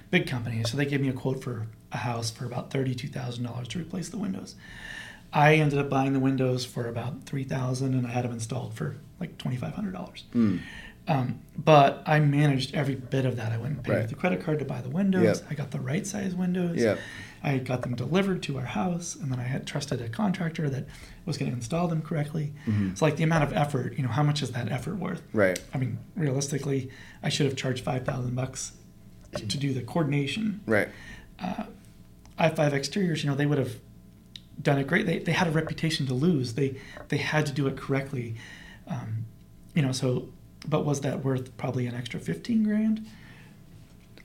[0.10, 0.64] big company.
[0.64, 3.68] So they gave me a quote for a house for about thirty two thousand dollars
[3.70, 4.56] to replace the windows.
[5.34, 8.74] I ended up buying the windows for about three thousand, and I had them installed
[8.74, 10.26] for like twenty five hundred dollars.
[10.34, 10.58] Hmm.
[11.08, 13.52] Um, but I managed every bit of that.
[13.52, 14.02] I went and paid Right.
[14.02, 15.40] with the credit card to buy the windows.
[15.42, 15.48] Yep.
[15.50, 16.78] I got the right size windows.
[16.78, 17.00] Yep.
[17.44, 20.86] I got them delivered to our house, and then I had trusted a contractor that
[21.26, 22.54] was going to install them correctly.
[22.68, 22.94] Mm-hmm.
[22.96, 25.24] So, like the amount of effort, you know, how much is that effort worth?
[25.34, 25.60] Right.
[25.74, 26.92] I mean, realistically,
[27.24, 28.74] I should have charged five thousand bucks
[29.34, 30.62] to do the coordination.
[30.68, 30.90] Right.
[32.38, 33.76] I five exteriors, you know, they would have
[34.62, 35.06] done it great.
[35.06, 36.54] They, they had a reputation to lose.
[36.54, 36.78] They
[37.10, 38.36] they had to do it correctly.
[38.88, 39.26] Um,
[39.74, 40.30] you know, so
[40.68, 43.06] but was that worth probably an extra fifteen grand?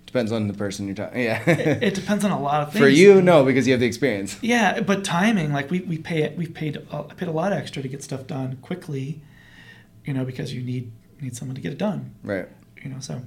[0.06, 1.20] Depends on the person you're talking.
[1.22, 1.42] Yeah.
[1.50, 2.82] It, it depends on a lot of things.
[2.84, 4.38] For you, no, because you have the experience.
[4.40, 7.52] Yeah, but timing, like we, we pay it, we've paid uh, I paid a lot
[7.52, 9.20] extra to get stuff done quickly,
[10.04, 12.46] you know, because you need need someone to get it done, Right.
[12.82, 13.00] you know.
[13.00, 13.22] So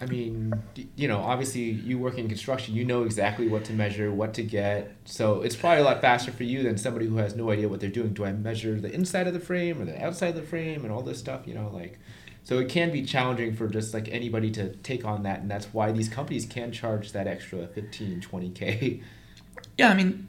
[0.00, 0.52] I mean,
[0.94, 4.42] you know, obviously you work in construction, you know exactly what to measure, what to
[4.42, 4.94] get.
[5.06, 7.80] So it's probably a lot faster for you than somebody who has no idea what
[7.80, 8.12] they're doing.
[8.12, 10.92] Do I measure the inside of the frame or the outside of the frame and
[10.92, 11.98] all this stuff, you know, like
[12.44, 15.66] so it can be challenging for just like anybody to take on that and that's
[15.72, 19.02] why these companies can charge that extra 15, 20k.
[19.78, 20.28] yeah, I mean,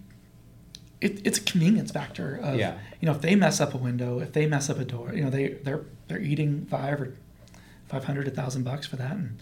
[1.02, 2.38] it, it's a convenience factor.
[2.38, 2.78] Of, Yeah.
[3.02, 5.24] You know, if they mess up a window, if they mess up a door, you
[5.24, 7.14] know, they they're they're eating five or
[7.88, 9.38] five hundred, a thousand bucks for that, and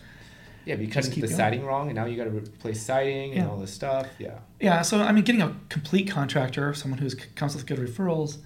[0.66, 1.38] Yeah, because Just the keep going.
[1.38, 4.08] siding wrong and now you got to replace siding and all this stuff.
[4.18, 4.40] Yeah.
[4.60, 8.38] Yeah, so I mean, getting a complete contractor, someone who comes with good referrals,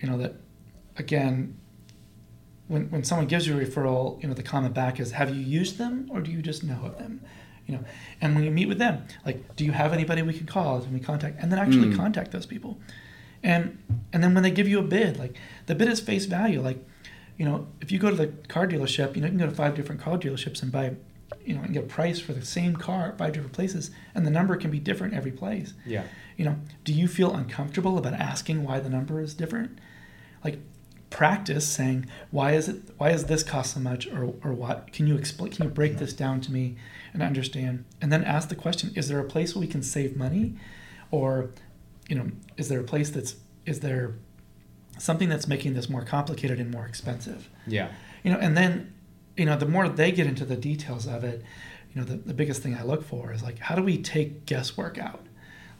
[0.00, 0.34] you know, that
[0.96, 1.56] again,
[2.68, 5.40] when when someone gives you a referral, you know, the comment back is, "Have you
[5.42, 7.20] used them, or do you just know of them?"
[7.66, 7.84] You know,
[8.20, 10.80] and when you meet with them, like, do you have anybody we can call?
[10.80, 11.36] Can we contact?
[11.42, 11.96] And then actually Mm.
[11.96, 12.78] contact those people,
[13.42, 13.78] and
[14.12, 16.60] and then when they give you a bid, like the bid is face value.
[16.60, 16.78] Like,
[17.38, 19.54] you know, if you go to the car dealership, you know, you can go to
[19.54, 20.92] five different car dealerships and buy,
[21.44, 24.26] you know, and get a price for the same car at five different places, and
[24.26, 25.74] the number can be different every place.
[25.86, 26.04] Yeah.
[26.36, 29.78] you know do you feel uncomfortable about asking why the number is different?
[30.44, 30.60] Like
[31.10, 34.92] practice saying why is it why is this cost so much or or what?
[34.92, 36.76] Can you explain can you break this down to me
[37.12, 37.84] and understand?
[38.00, 40.54] And then ask the question is there a place where we can save money?
[41.10, 41.50] Or
[42.08, 43.36] you know is there a place that's
[43.66, 44.14] is there
[44.98, 47.48] something that's making this more complicated and more expensive?
[47.66, 47.88] Yeah.
[48.22, 48.94] you know and then
[49.38, 51.42] you know the more they get into the details of it
[51.94, 54.46] you know the, the biggest thing i look for is like how do we take
[54.46, 55.26] guesswork out?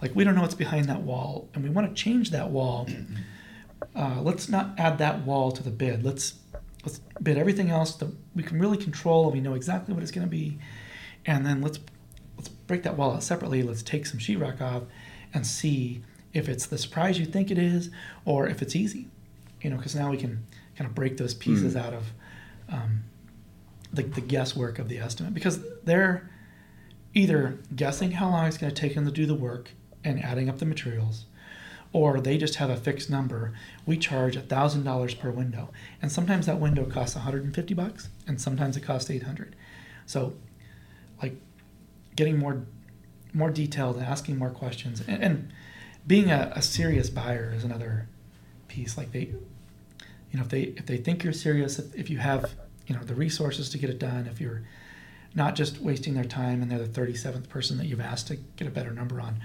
[0.01, 2.89] Like we don't know what's behind that wall and we want to change that wall.
[3.95, 6.05] Uh, let's not add that wall to the bid.
[6.05, 6.35] Let's
[6.85, 10.11] let's bid everything else that we can really control and we know exactly what it's
[10.11, 10.59] going to be.
[11.25, 11.79] And then let's
[12.37, 13.63] let's break that wall out separately.
[13.63, 14.83] Let's take some sheetrock off
[15.33, 17.91] and see if it's the surprise you think it is
[18.25, 19.07] or if it's easy.
[19.63, 20.45] You know because now we can
[20.77, 22.13] kind of break those pieces out of
[22.69, 23.05] um,
[23.93, 26.31] the, the guesswork of the estimate because they're
[27.15, 29.71] either guessing how long it's going to take them to do the work
[30.05, 31.25] and adding up the materials
[31.93, 33.55] or they just have a fixed number.
[33.87, 35.71] We charge $1000 per window
[36.03, 39.57] and sometimes that window costs 150 bucks and sometimes it costs 800
[40.07, 40.35] so
[41.23, 41.37] like
[42.17, 42.67] getting more
[43.35, 45.53] more detailed and asking more questions and, and
[46.07, 48.09] being a, a serious buyer is another
[48.69, 49.35] piece like they
[50.31, 52.51] you know if they if they think you're serious if, if you have
[52.89, 54.63] you know the resources to get it done if you're
[55.35, 58.67] not just wasting their time and they're the 37th person that you've asked to get
[58.67, 59.39] a better number on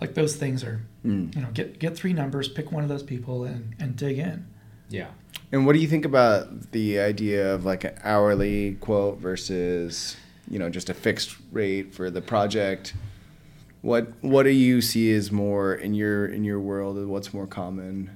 [0.00, 1.34] like those things are Mm.
[1.34, 4.46] you know get get three numbers pick one of those people and and dig in
[4.90, 5.08] Yeah.
[5.52, 10.16] And what do you think about the idea of like an hourly quote versus,
[10.50, 12.92] you know, just a fixed rate for the project?
[13.80, 16.96] What what do you see as more in your in your world?
[17.06, 18.10] What's more common?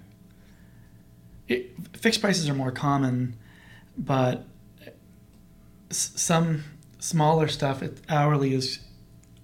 [1.49, 3.37] it, fixed prices are more common,
[3.97, 4.45] but
[5.93, 6.65] s- some
[6.99, 8.81] smaller stuff it hourly is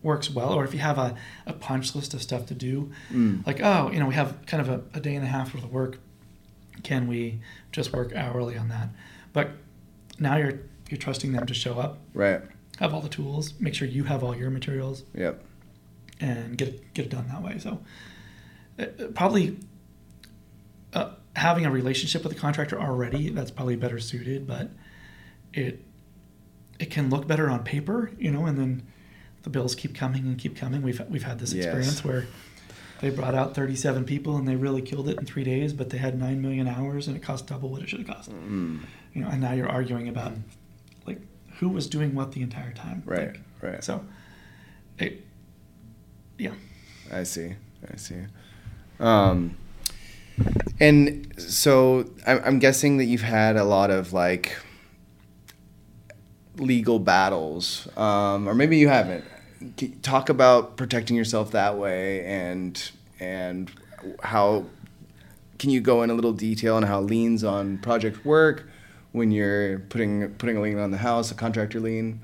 [0.03, 0.53] works well.
[0.53, 1.15] Or if you have a,
[1.47, 3.47] a punch list of stuff to do, Mm.
[3.47, 5.65] like oh, you know, we have kind of a, a day and a half worth
[5.65, 5.99] of work.
[6.83, 7.41] Can we
[7.73, 8.89] just work hourly on that?
[9.33, 9.51] But
[10.19, 12.41] now you're you're trusting them to show up, Right.
[12.79, 15.45] have all the tools, make sure you have all your materials, Yep.
[16.21, 17.59] and get it, get it done that way.
[17.59, 17.81] So
[18.79, 19.59] uh, probably
[20.95, 24.71] uh, having a relationship with the contractor already that's probably better suited, but
[25.53, 25.85] it
[26.79, 28.83] it can look better on paper, you know, and then
[29.43, 30.83] the bills keep coming and keep coming.
[30.83, 31.65] We've we've had this Yes.
[31.67, 32.27] experience where
[33.01, 35.99] they brought out 37 people and they really killed it in three days, but they
[35.99, 38.31] had nine million hours and it cost double what it should have cost.
[38.31, 38.81] Mm.
[39.15, 40.33] You know, and now you're arguing about
[41.07, 41.21] like
[41.59, 43.03] who was doing what the entire time.
[43.07, 43.29] Right.
[43.29, 43.83] Like, Right.
[43.85, 44.05] so,
[44.99, 45.25] it,
[46.39, 46.53] yeah.
[47.13, 47.55] I see.
[47.93, 48.17] I see.
[49.01, 49.57] Um,
[50.81, 54.57] and so I'm, I'm guessing that you've had a lot of like
[56.59, 59.25] legal battles, um, or maybe you haven't.
[60.03, 63.71] Talk about protecting yourself that way, and and
[64.23, 64.67] how
[65.59, 68.69] can you go in a little detail on how liens on project work
[69.13, 72.21] when you're putting putting a lien on the house, a contractor lien.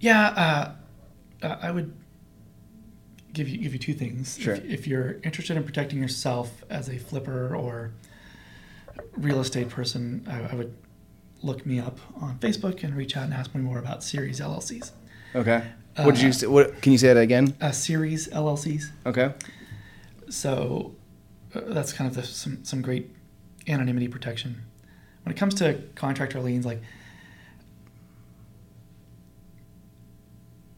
[0.00, 0.74] Yeah,
[1.42, 1.94] uh, uh, I would
[3.32, 4.38] give you give you two things.
[4.38, 4.54] Sure.
[4.54, 7.92] If, if you're interested in protecting yourself as a flipper or
[9.16, 10.74] real estate person, I, I would
[11.42, 14.92] look me up on Facebook and reach out and ask me more about Series LLCs.
[15.34, 15.62] Okay.
[15.96, 16.46] What did you Uh, say?
[16.46, 17.54] What can you say that again?
[17.60, 18.84] Uh, series LLCs.
[19.04, 19.34] Okay.
[20.30, 20.94] So
[21.54, 23.14] uh, that's kind of the, some some great
[23.68, 24.62] anonymity protection.
[25.24, 26.80] When it comes to contractor liens, like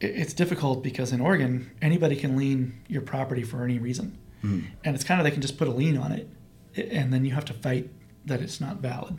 [0.00, 4.64] it, it's difficult because in Oregon, anybody can lien your property for any reason, Mhm.
[4.84, 6.28] and it's kind of they can just put a lien on it,
[6.76, 7.88] and then you have to fight
[8.26, 9.18] that it's not valid.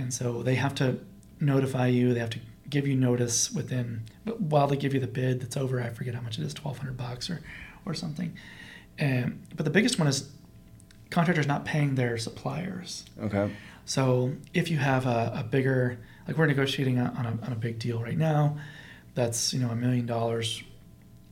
[0.00, 0.98] And so they have to
[1.40, 2.14] notify you.
[2.14, 2.38] They have to
[2.70, 5.78] give you notice within but while they give you the bid that's over.
[5.82, 7.42] I forget how much it is, twelve hundred bucks or
[7.84, 8.32] or something.
[8.98, 10.30] Um, but the biggest one is
[11.10, 13.04] contractors not paying their suppliers.
[13.22, 13.50] Okay.
[13.84, 17.78] So if you have a, a bigger, like we're negotiating on a, on a big
[17.78, 18.56] deal right now,
[19.14, 20.62] that's you know a million dollars,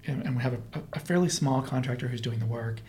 [0.06, 0.60] and, and we have a,
[0.92, 2.80] a fairly small contractor who's doing the work,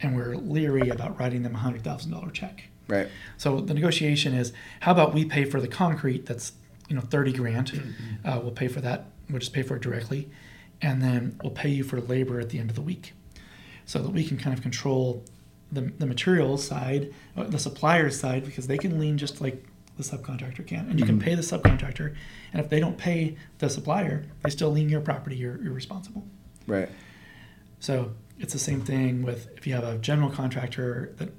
[0.00, 2.68] and we're leery about writing them a hundred thousand dollar check.
[2.88, 3.08] Right.
[3.36, 6.52] So the negotiation is, how about we pay for the concrete that's
[6.88, 7.72] you know thirty grand,
[8.24, 9.06] uh, we'll pay for that.
[9.28, 10.30] We'll just pay for it directly,
[10.80, 13.12] and then we'll pay you for labor at the end of the week,
[13.86, 15.24] so that we can kind of control
[15.72, 19.64] the the materials side, uh, the supplier side, because they can lien just like
[19.96, 21.22] the subcontractor can, and you can Mhm.
[21.24, 22.14] pay the subcontractor,
[22.52, 25.36] and if they don't pay the supplier, they still lien your property.
[25.36, 26.24] You're, you're responsible.
[26.66, 26.88] Right.
[27.80, 31.30] So it's the same thing with if you have a general contractor that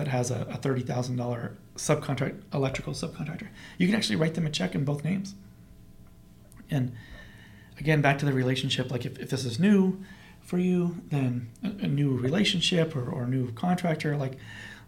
[0.00, 4.46] that has a, a thirty thousand dollar subcontract electrical subcontractor, you can actually write them
[4.46, 5.34] a check in both names.
[6.70, 6.92] And
[7.78, 8.90] again, back to the relationship.
[8.90, 10.02] Like if, if this is new
[10.40, 14.38] for you, then a, a new relationship or, or a new contractor, like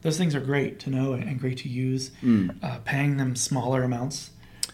[0.01, 2.11] those things are great to know and, and great to use.
[2.22, 2.57] Mm.
[2.62, 4.31] Uh, paying them smaller amounts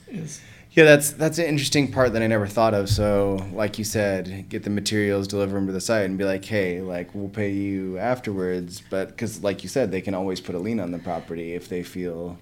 [0.07, 0.40] is
[0.72, 2.88] Yeah, that's that's an interesting part that I never thought of.
[2.88, 6.44] So, like you said, get the materials, deliver them to the site, and be like,
[6.44, 10.54] "Hey, like we'll pay you afterwards." But because, like you said, they can always put
[10.54, 12.38] a lien on the property if they feel.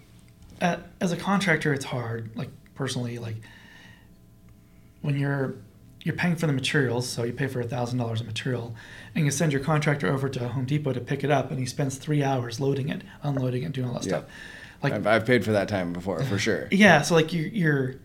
[0.61, 2.31] uh, as a contractor, it's hard.
[2.37, 3.37] Like personally, like
[5.03, 5.55] when you're
[6.03, 8.75] you're paying for the materials, so you pay for a thousand dollars of material,
[9.15, 11.67] and you send your contractor over to Home Depot to pick it up, and he
[11.67, 14.19] spends three hours loading it, unloading it, doing all that Yeah.
[14.19, 14.25] stuff.
[14.83, 16.69] Like I've, I've paid for that time before, for sure.
[16.71, 17.97] yeah, so like you, you're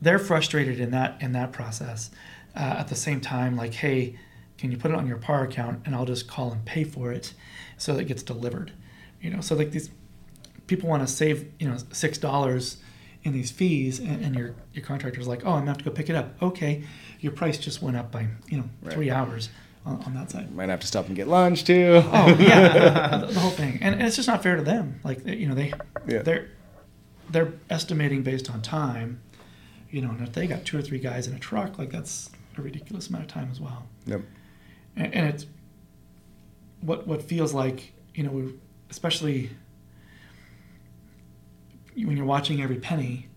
[0.00, 2.10] they're frustrated in that in that process.
[2.54, 4.18] Uh, at the same time, like, hey,
[4.56, 7.12] can you put it on your par account, and I'll just call and pay for
[7.12, 7.34] it,
[7.76, 8.72] so that it gets delivered.
[9.20, 9.90] You know, so like these
[10.66, 12.78] people want to save you know six dollars
[13.24, 15.90] in these fees, and, and your your contractor's like, oh, I'm gonna have to go
[15.90, 16.40] pick it up.
[16.40, 16.84] Okay,
[17.20, 18.94] your price just went up by you know Right.
[18.94, 19.50] three hours
[19.84, 20.54] on, on that side.
[20.54, 22.02] Might have to stop and get lunch too.
[22.04, 25.00] Oh yeah, the, the whole thing, and, and it's just not fair to them.
[25.04, 25.72] Like you know they
[26.08, 26.22] Yeah.
[26.22, 26.48] they're
[27.28, 29.20] they're estimating based on time,
[29.90, 32.30] you know, and if they got two or three guys in a truck, like that's
[32.56, 33.86] a ridiculous amount of time as well.
[34.06, 34.22] Yep.
[34.96, 35.46] And, and it's
[36.80, 38.54] what what feels like you know, we-
[38.90, 39.50] especially
[41.96, 43.28] when you're watching every penny,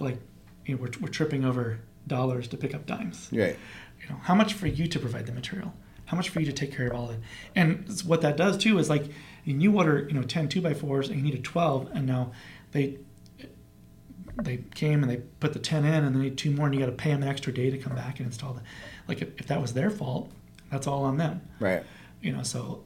[0.00, 0.18] like
[0.66, 3.56] you know, we're we're tripping over dollars to pick up dimes Right.
[4.02, 5.72] you know how much for you to provide the material
[6.04, 7.20] how much for you to take care of all of it
[7.56, 9.04] and what that does too is like
[9.46, 12.04] and you order you know 10 2 by 4s and you need a 12 and
[12.06, 12.30] now
[12.72, 12.98] they
[14.36, 16.80] they came and they put the 10 in and they need two more and you
[16.80, 18.60] got to pay them an extra day to come back and install the
[19.08, 20.30] like if, if that was their fault
[20.70, 21.84] that's all on them Right.
[22.20, 22.84] you know so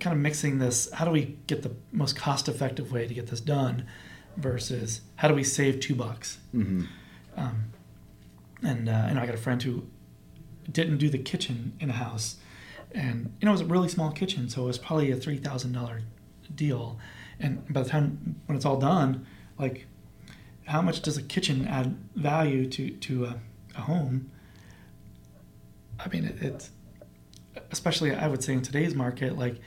[0.00, 3.26] kind of mixing this how do we get the most cost effective way to get
[3.28, 3.86] this done
[4.36, 6.84] versus how do we save two bucks hmm
[7.36, 7.64] um,
[8.62, 9.86] and uh, you know, I got a friend who
[10.72, 12.36] didn't do the kitchen in a house,
[12.92, 15.36] and you know, it was a really small kitchen, so it was probably a three
[15.36, 16.00] thousand dollar
[16.54, 16.98] deal.
[17.38, 19.26] And by the time when it's all done,
[19.58, 19.86] like,
[20.64, 23.40] how much does a kitchen add value to to a,
[23.76, 24.30] a home?
[25.98, 26.70] I mean, it, it's
[27.70, 29.60] especially I would say in today's market, like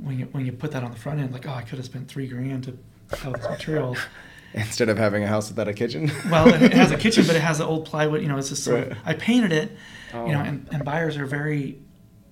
[0.00, 1.86] when you when you put that on the front end, like, oh, I could have
[1.86, 2.78] spent three grand to
[3.18, 3.96] have this material.
[4.54, 6.10] instead of having a house without a kitchen.
[6.30, 8.22] well, it, has a kitchen, but it has the old plywood.
[8.22, 8.98] You know, it's just sort of, Right.
[9.04, 9.72] I painted it.
[10.12, 10.26] Oh.
[10.26, 10.44] You know, oh.
[10.44, 11.78] and, and buyers are very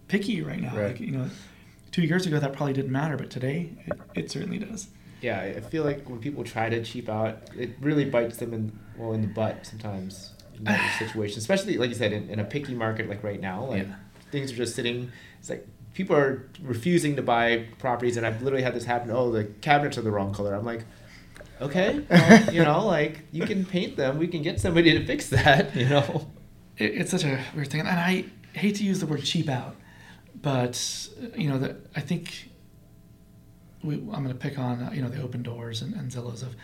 [0.09, 0.76] picky right now.
[0.76, 0.88] Right.
[0.88, 1.30] Like, you know,
[1.93, 4.88] two years ago that probably didn't matter, but today it, it certainly does.
[5.21, 8.79] Yeah, I feel like when people try to cheap out, it really bites them in
[8.97, 11.39] well in the butt sometimes in that situation.
[11.39, 13.95] Especially like you said, in, in a picky market like right now, like Yeah.
[14.31, 15.11] things are just sitting.
[15.39, 19.11] It's like people are refusing to buy properties, and I've literally had this happen.
[19.11, 20.55] Oh, the cabinets are the wrong color.
[20.55, 20.85] I'm like,
[21.61, 24.18] okay, well, you know, like you can paint them.
[24.18, 25.75] We can get somebody to fix that.
[25.77, 26.29] You know.
[26.79, 29.77] it, it's such a weird thing, and I hate to use the word cheap out,
[30.41, 32.49] but you know that I think
[33.83, 36.43] we, I'm going to pick on uh, you know the open doors and, and Zillows
[36.43, 36.55] of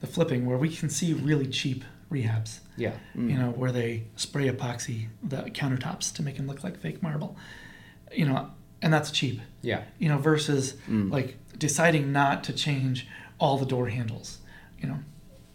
[0.00, 2.60] the flipping where we can see really cheap rehabs.
[2.76, 2.92] Yeah.
[3.14, 7.36] You know where they spray epoxy the countertops to make them look like fake marble.
[8.12, 8.50] You know,
[8.80, 9.40] and that's cheap.
[9.62, 9.84] Yeah.
[9.98, 13.06] You know, versus like deciding not to change
[13.38, 14.38] all the door handles.
[14.78, 14.98] You know,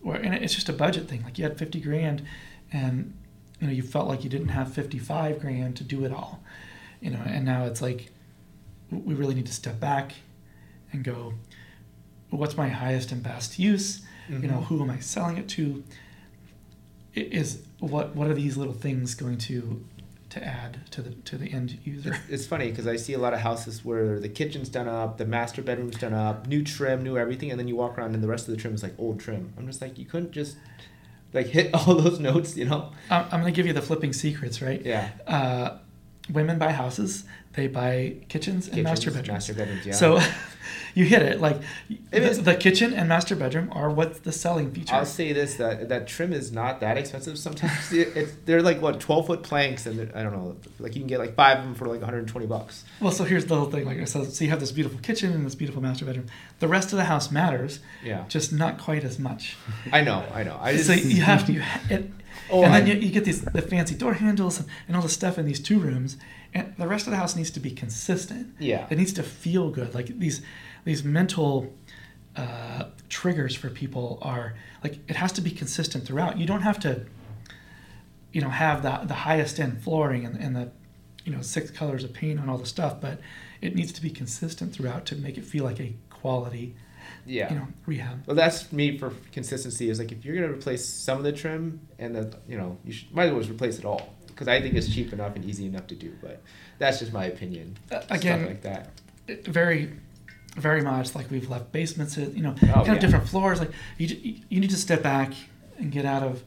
[0.01, 1.23] where and it's just a budget thing.
[1.23, 2.23] Like you had fifty grand,
[2.71, 3.13] and
[3.59, 6.43] you know you felt like you didn't have fifty five grand to do it all.
[7.01, 8.11] You know, and now it's like
[8.89, 10.13] we really need to step back
[10.91, 11.33] and go,
[12.29, 14.01] what's my highest and best use?
[14.29, 14.65] You know, Mhm.
[14.65, 15.83] who am I selling it to?
[17.15, 19.83] Is what what are these little things going to
[20.29, 22.13] to add to the to the end user?
[22.13, 25.17] It's, it's funny because I see a lot of houses where the kitchen's done up,
[25.17, 28.23] the master bedroom's done up, new trim, new everything, and then you walk around and
[28.23, 29.53] the rest of the trim is like old trim.
[29.57, 30.57] I'm just like, you couldn't just
[31.33, 32.91] like hit all those notes, you know?
[33.09, 34.81] I'm, I'm to give you the flipping secrets, right?
[34.85, 35.09] Yeah.
[35.25, 35.77] Uh,
[36.31, 37.23] women buy houses,
[37.53, 39.27] they buy kitchens and master bedrooms.
[39.29, 39.93] Master bedrooms, yeah.
[39.93, 40.19] So
[40.93, 41.39] you hit it.
[41.41, 41.57] Like
[41.89, 44.93] It the, is- the kitchen and master bedroom are what's the selling feature.
[44.93, 47.37] I'll say this that that trim is not that expensive.
[47.39, 51.01] Sometimes it, it's they're like what twelve foot planks, and I don't know, like you
[51.01, 52.83] can get like five of them for like 120 bucks.
[53.01, 53.85] well, so here's the whole thing.
[53.85, 56.27] Like said, so you have this beautiful kitchen and this beautiful master bedroom.
[56.59, 59.55] The rest of the house matters, Yeah, just not quite as much.
[59.91, 60.57] I know, I know.
[60.61, 62.09] I just so you have to, you ha- it,
[62.49, 65.09] Oh, and then you, you get these the fancy door handles and, and all the
[65.09, 66.17] stuff in these two rooms,
[66.53, 68.55] and the rest of the house needs to be consistent.
[68.59, 69.93] yeah, It needs to feel good.
[69.93, 70.41] Like these
[70.85, 71.73] these mental
[72.35, 76.37] uh, triggers for people are like it has to be consistent throughout.
[76.37, 77.05] You don't have to,
[78.31, 80.71] you know, have the the highest end flooring and, and the,
[81.25, 83.19] you know, six colors of paint on all the stuff, but
[83.61, 86.75] it needs to be consistent throughout to make it feel like a quality,
[87.27, 87.51] yeah.
[87.53, 88.23] you know, rehab.
[88.25, 89.89] Well, that's me for consistency.
[89.89, 92.93] Is like if you're gonna replace some of the trim and the you know you
[92.93, 95.43] should, might as well just replace it all because I think it's cheap enough and
[95.45, 96.13] easy enough to do.
[96.21, 96.41] But
[96.79, 97.77] that's just my opinion.
[97.91, 98.89] Uh, Stuff again, like that.
[99.27, 99.91] it- very
[100.55, 102.93] very much like we've left basements you know Oh, kind yeah.
[102.93, 103.69] of different floors like
[103.99, 105.31] you, you need to step back
[105.77, 106.41] and get out of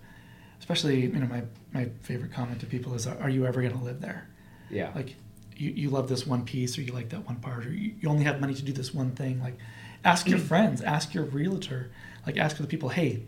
[0.59, 3.85] especially you know my my favorite comment to people is are you ever going to
[3.85, 4.27] live there
[4.69, 4.91] Yeah.
[4.97, 5.15] like
[5.57, 8.09] you, you love this one piece or you like that one part or you, you
[8.09, 9.57] only have money to do this one thing like
[10.05, 11.91] ask your friends ask your realtor
[12.27, 13.23] like ask the people hey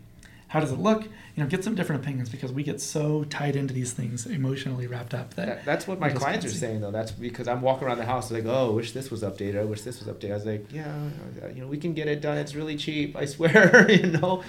[0.47, 3.55] how does it look you know get some different opinions because we get so tied
[3.55, 6.57] into these things emotionally wrapped up that, That, that's what my clients are see.
[6.57, 6.91] saying though.
[6.91, 9.59] That's because I'm walking around the house like, oh, I wish this was updated.
[9.59, 10.31] I wish this was updated.
[10.31, 10.93] I was like, yeah,
[11.43, 12.37] uh, you know, we can get it done.
[12.37, 13.15] It's really cheap.
[13.15, 14.43] I swear, you know,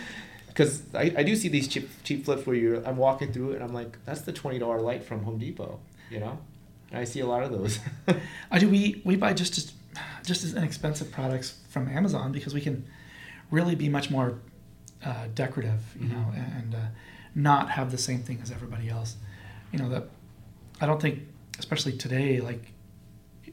[0.49, 3.55] because I, I do see these cheap cheap flips where you're I'm walking through it
[3.57, 6.39] and I'm like, that's the twenty dollar light from Home Depot, you know,
[6.91, 7.79] and I see a lot of those.
[8.51, 8.69] I do.
[8.69, 9.73] We we buy just as
[10.25, 12.85] just as inexpensive products from Amazon because we can
[13.51, 14.39] really be much more
[15.05, 16.79] uh, decorative, you know, and uh,
[17.35, 19.17] not have the same thing as everybody else.
[19.73, 20.09] You know that
[20.81, 21.21] I don't think,
[21.59, 22.73] especially today, like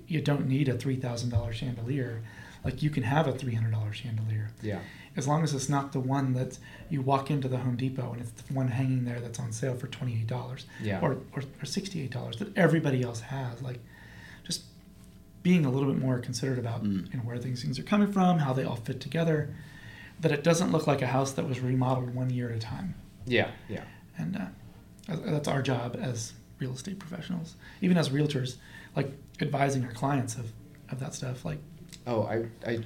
[0.08, 2.22] you don't need a three thousand dollar chandelier.
[2.64, 4.50] Like you can have a three hundred dollar chandelier.
[4.62, 4.80] Yeah,
[5.18, 6.58] as long as it's not the one that
[6.90, 9.76] you walk into the Home Depot and it's the one hanging there that's on sale
[9.76, 13.62] for twenty eight dollars yeah, or, or, or $68 that everybody else has.
[13.62, 13.80] Like
[15.44, 17.12] being a little bit more considerate about Mm.
[17.12, 19.54] you know where things things are coming from how they all fit together
[20.20, 22.94] that it doesn't look like a house that was remodeled one year at a time
[23.26, 23.84] yeah, yeah.
[24.18, 24.46] and uh,
[25.08, 28.58] that's- that's our job as real estate professionals even as realtors
[28.96, 29.12] like
[29.42, 30.52] advising our clients of,
[30.90, 31.60] of that stuff like
[32.08, 32.80] Oh, I, I,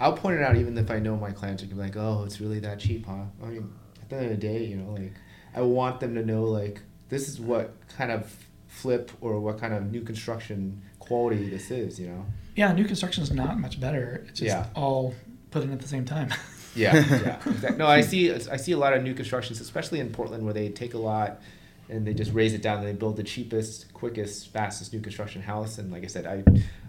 [0.00, 2.24] I'll point it out even if I know my clients are gonna be like, oh,
[2.26, 3.22] it's really that cheap, huh?
[3.42, 5.12] I mean, at the end of the day, you know, like,
[5.54, 9.72] I want them to know like this is what kind of flip or what kind
[9.72, 12.24] of new construction quality this is, you know.
[12.54, 14.66] yeah new construction is not much better it's just Yeah.
[14.74, 15.14] all
[15.50, 16.28] put in at the same time
[16.76, 17.40] Yeah, yeah.
[17.44, 17.76] Exactly.
[17.78, 18.30] No, I see.
[18.32, 21.40] I see a lot of new constructions, especially in Portland, where they take a lot
[21.88, 25.42] and they just raze it down and they build the cheapest, quickest, fastest new construction
[25.42, 25.78] house.
[25.78, 26.34] And like I said, I,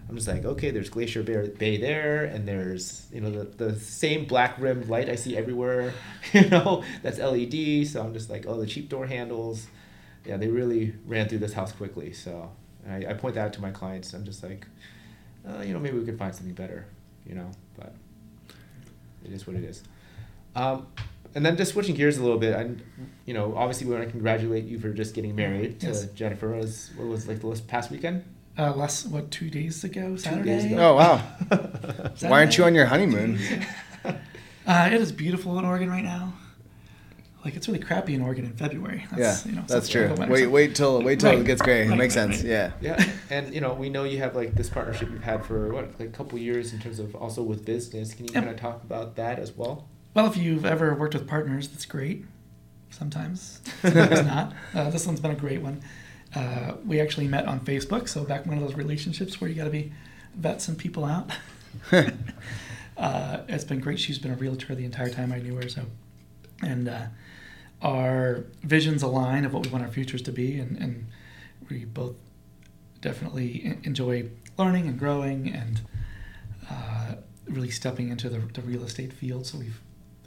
[0.08, 3.80] I'm just like, okay, there's Glacier Bay, Bay there, and there's you know the, the
[3.80, 5.92] same black rimmed light I see everywhere.
[6.34, 7.88] You know, that's LED.
[7.88, 9.66] So I'm just like, oh, the cheap door handles.
[10.26, 12.12] Yeah, they really ran through this house quickly.
[12.12, 12.52] So
[12.88, 14.12] I, I point that out to my clients.
[14.14, 14.66] I'm just like,
[15.48, 16.86] uh, you know, maybe we could find something better.
[17.26, 17.94] You know, but
[19.24, 19.82] it is what it is.
[20.56, 20.86] Um,
[21.34, 22.82] and then just switching gears a little bit, and
[23.24, 26.06] you know, obviously we want to congratulate you for just getting married to Yes.
[26.06, 26.54] Jennifer.
[26.54, 28.24] It was what was like the last past weekend?
[28.58, 30.44] Uh, last what two days ago, Saturday.
[30.50, 30.76] days ago.
[30.90, 31.18] Oh wow!
[32.28, 33.38] Why aren't you on your honeymoon?
[34.66, 36.32] Uh, it is beautiful in Oregon right now.
[37.44, 39.06] Like it's really crappy in Oregon in February.
[39.10, 40.14] That's, yeah, you know, that's true.
[40.28, 41.38] Wait, so- wait till wait till Right.
[41.38, 41.86] it gets great.
[41.90, 42.36] It makes right, sense.
[42.42, 42.50] right.
[42.50, 42.72] Yeah.
[42.98, 45.98] Yeah, and you know, we know you have like this partnership you've had for what,
[45.98, 48.12] like a couple years in terms of also with business.
[48.14, 48.42] Can you Yep.
[48.44, 49.88] kind of talk about that as well?
[50.12, 52.24] Well, if you've ever worked with partners, that's great.
[52.90, 54.52] Sometimes, sometimes not.
[54.74, 55.80] Uh, this one's been a great one.
[56.34, 59.64] Uh, we actually met on Facebook, so back one of those relationships where you got
[59.64, 59.92] to be
[60.36, 61.30] vet some people out.
[62.96, 63.98] uh, it's been great.
[63.98, 65.82] She's been a realtor the entire time I knew her, so
[66.62, 67.04] and uh,
[67.82, 71.06] our visions align of what we want our futures to be, and, and
[71.68, 72.14] we both
[73.00, 74.28] definitely enjoy
[74.58, 75.80] learning and growing and
[76.70, 77.14] uh,
[77.46, 79.46] really stepping into the, the real estate field.
[79.46, 79.80] So we've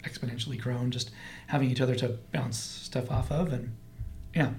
[0.04, 1.12] exponentially grown, just
[1.47, 3.76] having each other to bounce stuff off of, and
[4.34, 4.51] yeah,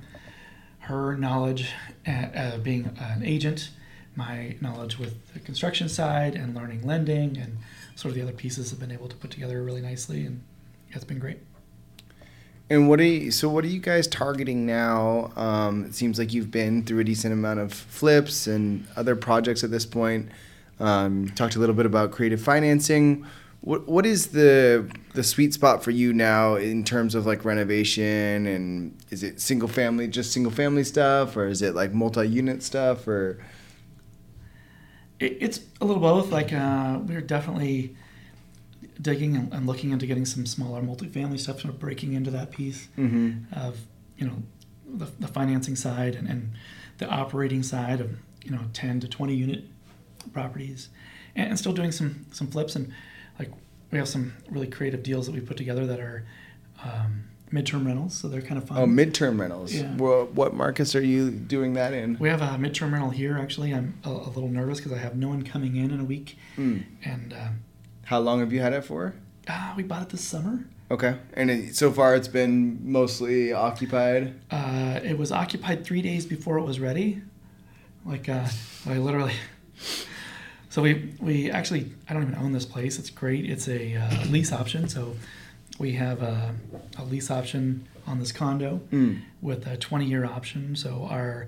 [0.79, 1.73] her knowledge
[2.07, 3.71] uh, uh, being an agent,
[4.15, 7.59] my knowledge with the construction side and learning lending and
[7.97, 10.43] sort of the other pieces have been able to put together really nicely, and
[10.91, 11.39] it's been great.
[12.71, 15.33] And what are you, so what are you guys targeting now?
[15.37, 19.63] Um, it seems like you've been through a decent amount of flips and other projects
[19.63, 20.31] at this point.
[20.81, 23.27] Um, talked a little bit about creative financing.
[23.61, 28.47] What what is the the sweet spot for you now in terms of like renovation
[28.47, 32.63] and is it single family just single family stuff or is it like multi unit
[32.63, 33.39] stuff or
[35.21, 36.31] It, it's a little both.
[36.31, 37.97] Like uh, we're definitely
[39.01, 42.51] digging and, and looking into getting some smaller multifamily stuff, sort of breaking into that
[42.51, 42.89] piece
[43.53, 43.79] of
[44.17, 44.43] you know
[44.87, 46.53] the, the financing side and, and
[46.99, 48.11] the operating side of
[48.45, 49.65] you know 10 to 20 unit
[50.33, 50.89] properties
[51.35, 52.93] and, and still doing some some flips and
[53.39, 53.51] like
[53.91, 56.25] we have some really creative deals that we put together that are
[56.85, 59.73] um, midterm rentals so they're kind of fun oh midterm rentals?
[59.75, 59.95] Yeah.
[59.97, 62.17] Well, what markets are you doing that in?
[62.19, 65.17] we have a midterm rental here actually i'm a, a little nervous because i have
[65.17, 66.85] no one coming in in a week Mm.
[67.05, 67.49] and uh,
[68.05, 69.15] How long have you had it for?
[69.49, 74.35] ah, we bought it this summer Okay, and it, so far it's been mostly occupied.
[74.51, 77.23] Uh, it was occupied three days before it was ready.
[78.05, 78.47] Like, uh,
[78.87, 79.33] I literally.
[80.71, 82.99] So we we actually I don't even own this place.
[82.99, 83.49] It's great.
[83.49, 84.89] It's a uh, lease option.
[84.89, 85.15] So
[85.79, 86.53] we have a,
[86.99, 89.21] a lease option on this condo Mm.
[89.41, 90.75] with a 20 year option.
[90.75, 91.47] So our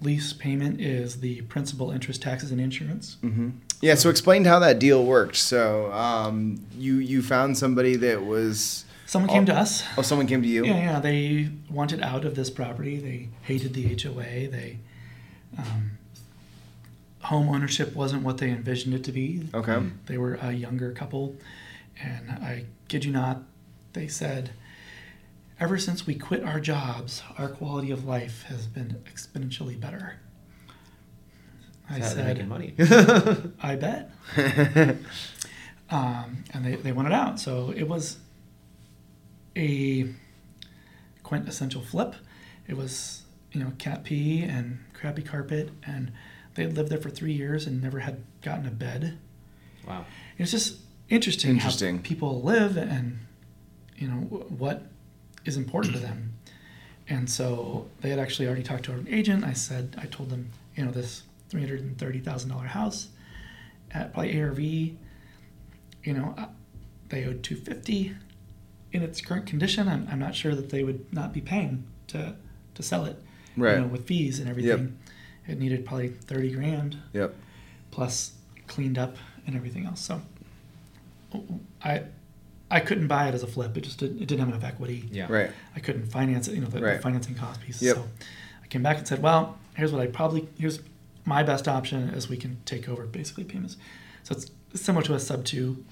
[0.00, 3.16] lease payment is the principal, interest, taxes, and insurance.
[3.20, 3.50] hmm
[3.80, 3.94] Yeah.
[3.94, 5.36] So explain how that deal worked.
[5.36, 9.84] So um, you you found somebody that was Someone came to us.
[9.96, 10.64] oh someone came to you.
[10.64, 11.00] Yeah, yeah.
[11.00, 12.96] They wanted out of this property.
[12.98, 14.48] They hated the HOA.
[14.48, 14.78] They
[15.58, 15.92] um,
[17.20, 19.48] home ownership wasn't what they envisioned it to be.
[19.54, 19.78] Okay.
[20.06, 21.36] They were a younger couple,
[22.02, 23.42] and I kid you not,
[23.92, 24.50] they said,
[25.60, 30.16] "Ever since we quit our jobs, our quality of life has been exponentially better."
[31.88, 32.74] I How are they making said, money.
[33.62, 34.10] "I bet."
[35.90, 37.38] um, and they, they wanted out.
[37.38, 38.18] So it was
[39.56, 40.08] a
[41.22, 42.14] quintessential flip.
[42.66, 43.22] It was,
[43.52, 46.12] you know, cat pee and crappy carpet, and
[46.54, 49.18] they had lived there for three years and never had gotten a bed.
[49.86, 50.04] wow.
[50.38, 50.78] It's just
[51.08, 51.96] interesting, Interesting.
[51.96, 53.18] how people live and,
[53.96, 54.82] you know, what
[55.44, 56.32] is important to them.
[57.08, 59.44] And so they had actually already talked to an agent.
[59.44, 61.22] I said, I told them, you know, this
[61.54, 63.08] $330,000 house
[63.90, 64.96] at probably ARV, you
[66.12, 66.46] know, uh,
[67.08, 68.12] they owed 250
[68.92, 69.88] in its current condition.
[69.88, 72.34] I'm, I'm not sure that they would not be paying to,
[72.74, 73.20] to sell it,
[73.56, 73.74] Right.
[73.76, 74.98] you know, with fees and everything.
[75.46, 77.34] It needed probably 30 grand Yep.
[77.90, 78.32] plus
[78.66, 80.00] cleaned up and everything else.
[80.00, 80.22] So
[81.82, 82.04] I
[82.70, 83.76] I couldn't buy it as a flip.
[83.76, 85.08] It just did, it didn't have enough equity.
[85.12, 85.26] Yeah.
[85.30, 85.50] Right.
[85.76, 86.54] I couldn't finance it.
[86.54, 87.80] You know the, the financing cost piece.
[87.82, 87.96] Yep.
[87.96, 88.08] So
[88.62, 90.80] I came back and said, well, here's what I probably here's
[91.24, 93.76] my best option is we can take over basically payments.
[94.22, 95.84] So it's similar to a sub two,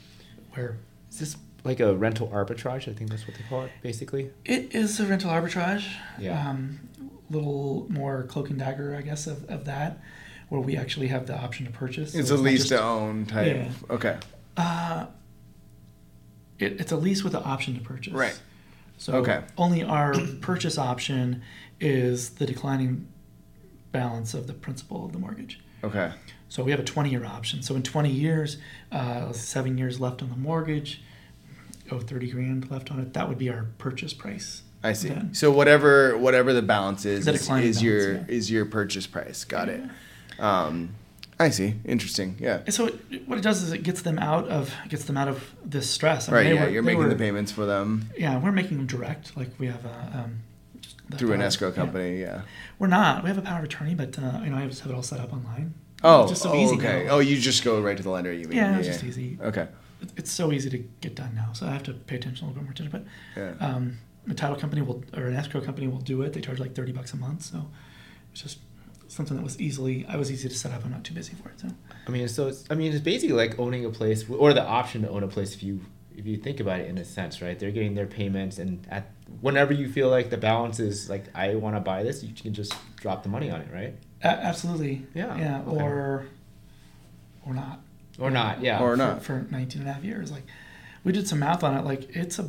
[0.54, 0.78] where
[1.10, 2.88] Is this like a rental arbitrage?
[2.88, 4.30] I think that's what they call it, basically.
[4.44, 5.86] it is a rental arbitrage.
[6.18, 6.48] Yeah.
[6.50, 6.80] Um,
[7.30, 10.00] little more cloak and dagger, I guess, of, of that,
[10.50, 12.12] where we actually have the option to purchase.
[12.12, 13.46] So It's a not lease just- to own type.
[13.56, 13.70] Yeah.
[13.94, 14.18] Okay.
[14.56, 15.06] Uh,
[16.58, 18.12] it, it's a lease with the option to purchase.
[18.12, 18.38] Right.
[18.98, 19.42] So Okay.
[19.56, 21.42] only our purchase option
[21.80, 23.08] is the declining
[23.92, 25.60] balance of the principal of the mortgage.
[25.84, 26.12] Okay.
[26.48, 27.62] So we have a 20 year option.
[27.62, 28.56] So in 20 years,
[28.90, 31.02] uh, seven years left on the mortgage,
[31.90, 33.14] oh, 30 grand left on it.
[33.14, 34.62] That would be our purchase price.
[34.82, 35.08] I see.
[35.08, 35.32] then.
[35.34, 39.44] So whatever whatever the balance is is, is your balance, is your purchase price.
[39.44, 39.82] Got it.
[40.40, 40.94] Um,
[41.38, 41.74] I see.
[41.84, 42.36] Interesting.
[42.40, 42.60] Yeah.
[42.66, 45.28] And so it, what it does is it gets them out of gets them out
[45.28, 46.28] of this stress.
[46.28, 46.54] I mean, Right.
[46.54, 46.64] Yeah.
[46.64, 49.36] were- You're making were- the payments for them Yeah, we're making them direct.
[49.36, 50.40] Like we have a um,
[51.12, 52.20] the through an escrow company.
[52.20, 52.42] Yeah.
[52.78, 53.22] We're not.
[53.22, 55.02] We have a power of attorney, but uh, you know I just have it all
[55.02, 55.74] set up online.
[56.04, 56.22] Oh.
[56.22, 57.04] it's just so oh, easy okay.
[57.04, 57.12] now.
[57.12, 58.32] Oh, you just go right to the lender.
[58.32, 58.58] You mean?
[58.58, 59.38] Yeah, it's just easy.
[59.40, 59.68] Okay.
[60.16, 62.60] It's so easy to get done now, so I have to pay attention a little
[62.60, 63.04] bit more attention.
[63.36, 63.66] But Yeah.
[63.66, 63.98] um,
[64.28, 66.32] a title company will or an escrow company will do it.
[66.32, 67.70] They charge like thirty bucks a month, so
[68.32, 68.58] it's just
[69.08, 70.84] something that was easily I was easy to set up.
[70.84, 71.60] I'm not too busy for it.
[71.60, 71.68] So
[72.06, 75.02] I mean, so it's, I mean, it's basically like owning a place or the option
[75.02, 75.80] to own a place if you
[76.16, 77.58] if you think about it in a sense, right?
[77.58, 79.10] They're getting their payments, and at
[79.40, 82.54] whenever you feel like the balance is like I want to buy this, you can
[82.54, 83.94] just drop the money on it, right?
[84.22, 85.82] a- absolutely, Yeah, yeah, okay.
[85.82, 86.26] or
[87.46, 87.80] or not.
[88.18, 88.60] Or not?
[88.62, 88.80] Yeah.
[88.80, 89.22] Or for, not.
[89.22, 90.30] for 19 and a half years.
[90.30, 90.44] Like
[91.02, 91.84] we did some math on it.
[91.84, 92.48] Like it's a,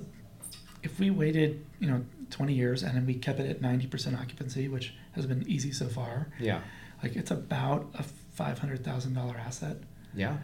[0.83, 4.67] if we waited, you know, 20 years and then we kept it at 90% occupancy,
[4.67, 6.59] which has been easy so far, yeah.
[7.01, 8.03] like it's about a
[8.39, 9.77] $500,000 asset.
[10.13, 10.37] Yeah.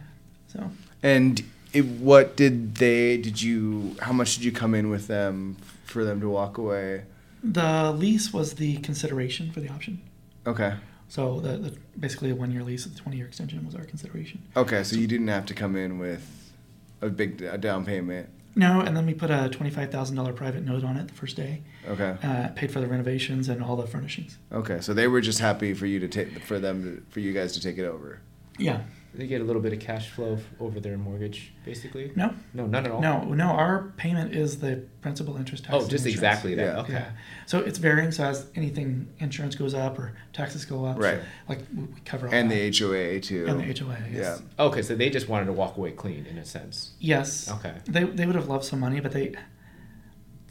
[0.48, 0.70] So
[1.02, 3.16] And it, what did they?
[3.16, 3.96] Did you?
[4.00, 7.04] How much did you come in with them for them to walk away?
[7.42, 9.98] the lease was the consideration for the option.
[10.46, 10.74] Okay.
[11.08, 14.42] So the, the basically a one year lease a 20 year extension was our consideration.
[14.56, 14.82] Okay.
[14.84, 16.52] So you didn't have to come in with
[17.00, 18.28] a big a down payment.
[18.56, 22.16] No, and then we put a $25,000 private note on it the first day, Okay.
[22.22, 24.38] uh, paid for the renovations and all the furnishings.
[24.52, 24.80] Okay.
[24.80, 27.52] So they were just happy for you to take for them to, for you guys
[27.52, 28.20] to take it over.
[28.58, 28.82] Yeah.
[29.12, 32.12] They get a little bit of cash flow over their mortgage, basically.
[32.14, 33.00] No, No, none at all.
[33.00, 35.74] No, no, our payment is the principal interest tax.
[35.74, 36.14] Oh, just insurance.
[36.14, 36.74] exactly that.
[36.76, 36.80] Yeah.
[36.82, 36.92] Okay.
[36.92, 37.10] Yeah.
[37.46, 38.12] So it's varying.
[38.12, 41.18] So as anything insurance goes up or taxes go up, Right.
[41.48, 42.54] like we we cover all And that.
[42.54, 43.46] the HOA too.
[43.48, 43.96] and the HOA.
[44.12, 44.42] Yes.
[44.58, 44.64] Yeah.
[44.66, 46.92] Okay, so they just wanted to walk away clean in a sense.
[47.00, 47.50] Yes.
[47.50, 47.74] Okay.
[47.86, 49.36] They, they would have loved some money, but they It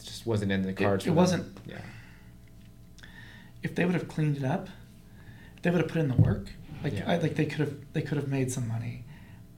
[0.03, 1.05] just wasn't in the cards.
[1.05, 1.15] it for them.
[1.15, 1.77] wasn't- Yeah.
[3.63, 4.67] if they would have cleaned it up,
[5.55, 6.49] if they would have put in the work.
[6.83, 7.11] Like Yeah.
[7.11, 9.03] I like they could have they could have made some money,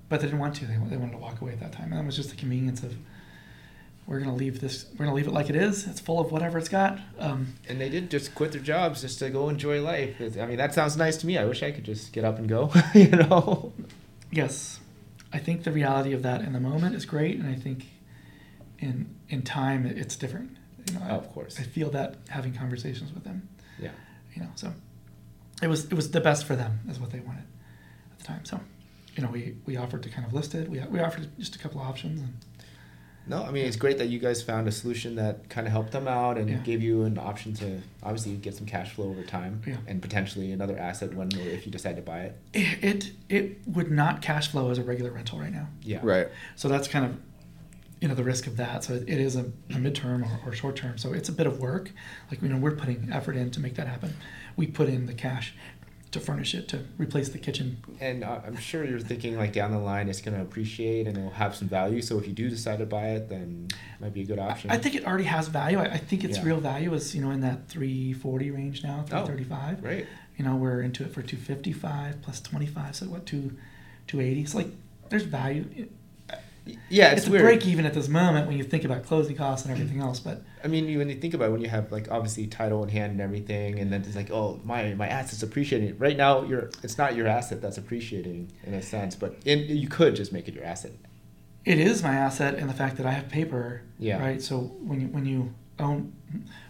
[0.10, 0.66] but they didn't want to.
[0.66, 2.84] They, they wanted to walk away at that time, and that was just the convenience
[2.84, 2.96] of
[4.08, 4.86] we're gonna leave this.
[4.98, 5.88] We're gonna leave it like it is.
[5.88, 7.00] It's full of whatever it's got.
[7.20, 10.16] Um, And they did just quit their jobs just to go enjoy life.
[10.20, 11.38] I mean, that sounds nice to me.
[11.38, 12.72] I wish I could just get up and go.
[12.96, 13.72] you know.
[14.32, 14.80] Yes,
[15.32, 17.86] I think the reality of that in the moment is great, and I think
[18.80, 20.58] in in time it's different.
[20.88, 21.60] You know, I, Oh, of course.
[21.60, 23.48] I feel that having conversations with them.
[23.80, 23.92] Yeah.
[24.34, 24.74] You know, so
[25.62, 27.44] it was it was the best for them is what they wanted
[28.14, 28.46] at the time.
[28.46, 28.60] So,
[29.16, 30.70] you know, we we offered to kind of list it.
[30.70, 32.34] We we offered just a couple of options, and
[33.28, 35.92] No, I mean it's great that you guys found a solution that kind of helped
[35.92, 36.58] them out and Yeah.
[36.58, 39.78] gave you an option to obviously get some cash flow over time Yeah.
[39.88, 42.34] and potentially another asset when or if you decide to buy it.
[42.54, 45.68] it, it it would not cash flow as a regular rental right now.
[45.84, 46.00] Yeah.
[46.02, 46.28] Right.
[46.56, 47.12] So that's kind of
[48.02, 48.84] you know the risk of that.
[48.84, 50.98] So it is a, a midterm or, or short term.
[50.98, 51.92] So it's a bit of work.
[52.30, 54.16] Like you know we're putting effort in to make that happen.
[54.58, 55.54] We put in the cash
[56.12, 57.78] to furnish it to replace the kitchen.
[58.02, 61.18] And uh, I'm sure you're thinking like down the line it's going to appreciate and
[61.18, 62.02] it'll have some value.
[62.02, 64.72] So if you do decide to buy it, then it might be a good option.
[64.72, 65.78] I think it already has value.
[65.80, 66.44] I, I think its Yeah.
[66.46, 69.84] real value is you know in that 340 range now, Oh, 335.
[69.84, 70.06] Right.
[70.38, 72.96] You know we're into it for 255 plus 25.
[72.96, 73.56] So what two
[74.08, 74.42] 280?
[74.42, 74.68] It's like
[75.10, 75.88] there's value.
[76.90, 79.66] Yeah, It's, it's, a break even at this moment when you think about closing costs
[79.66, 80.20] and everything else.
[80.20, 82.90] But I mean, when you think about it, when you have like obviously title in
[82.90, 85.98] hand and everything, and then it's like, oh, my my asset's appreciating.
[85.98, 89.88] Right now, you're it's not your asset that's appreciating in a sense, but in, you
[89.88, 90.92] could just make it your asset.
[91.66, 93.82] it is my asset in the fact that I have paper.
[94.00, 94.20] Yeah.
[94.20, 94.42] Right.
[94.42, 96.14] So when you when you own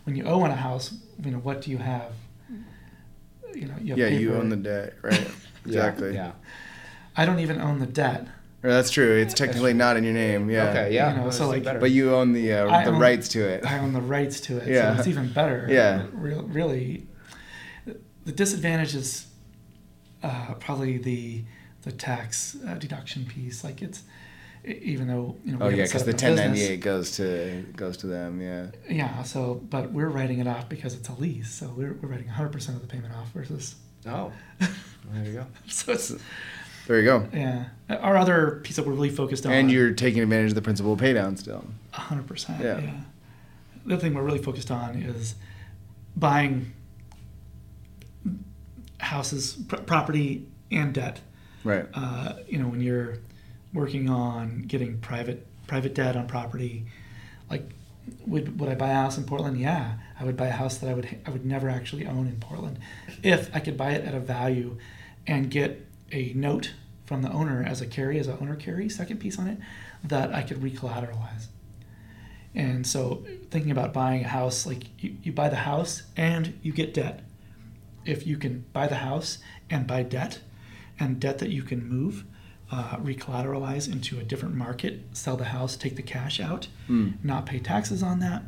[0.03, 0.93] when you own a house,
[1.23, 2.13] you know what do you have?
[3.53, 4.21] You know you have Yeah, paper.
[4.21, 5.27] you own the debt, right?
[5.65, 6.13] exactly.
[6.13, 6.31] Yeah.
[7.15, 8.27] I don't even own the debt.
[8.63, 9.17] Or that's true.
[9.17, 10.49] It's technically not in your name.
[10.49, 10.69] Yeah.
[10.69, 10.93] Okay.
[10.93, 11.11] Yeah.
[11.15, 11.79] You know, so, like- better.
[11.79, 13.65] But you own the uh, the own- rights to it.
[13.65, 14.67] I own the rights to it.
[14.67, 14.93] Yeah.
[14.93, 15.65] So it's even better.
[15.69, 16.05] Yeah.
[16.13, 17.07] Real, really,
[18.25, 19.27] the disadvantage is
[20.23, 21.43] uh, probably the
[21.83, 23.63] the tax uh, deduction piece.
[23.63, 24.03] Like it's
[24.63, 25.57] even though you know.
[25.57, 28.39] we Oh yeah, haven't set because the a business- 1098 goes to goes to them.
[28.41, 28.67] Yeah.
[28.87, 29.23] Yeah.
[29.23, 31.51] So, but we're writing it off because it's a lease.
[31.51, 33.73] So we're, we're writing 100 percent of the payment off versus.
[34.05, 35.47] oh, there you go.
[35.67, 36.13] So it's
[36.87, 37.27] There you go.
[37.33, 37.65] yeah.
[37.89, 39.51] Our other piece that we're really focused on.
[39.51, 41.65] And you're taking advantage of the principal pay down still.
[41.91, 42.63] hundred percent.
[42.63, 42.79] Yeah.
[42.79, 42.93] Yeah.
[43.85, 45.35] The other thing we're really focused on is
[46.15, 46.71] buying
[48.99, 51.19] houses, pr- property, and debt.
[51.63, 51.85] Right.
[51.93, 53.17] Uh, you know, when you're
[53.73, 56.85] working on getting private private debt on property,
[57.49, 57.69] like
[58.25, 59.59] would would I buy a house in Portland?
[59.59, 62.37] Yeah, I would buy a house that I would I would never actually own in
[62.39, 62.79] Portland,
[63.23, 64.77] if I could buy it at a value,
[65.27, 66.73] and get a note
[67.05, 69.57] from the owner as a carry as a owner carry second piece on it,
[70.03, 71.47] that I could recollateralize.
[72.53, 76.73] And so thinking about buying a house, like you, you buy the house and you
[76.73, 77.21] get debt.
[78.05, 79.37] If you can buy the house
[79.69, 80.39] and buy debt,
[80.99, 82.25] and debt that you can move,
[82.71, 87.13] uh, recollateralize into a different market, sell the house, take the cash out, Mm.
[87.23, 88.43] not pay taxes on that,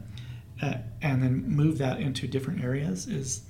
[0.61, 3.41] uh, and then move that into different areas is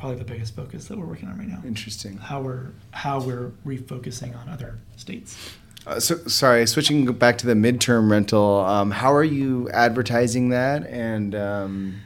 [0.00, 1.62] probably the biggest focus that we're working on right now.
[1.64, 2.16] Interesting.
[2.16, 5.36] How we're how we're refocusing on other states.
[5.86, 8.60] Uh, so sorry, switching back to the midterm rental.
[8.60, 10.86] Um, how are you advertising that?
[10.86, 12.00] And um,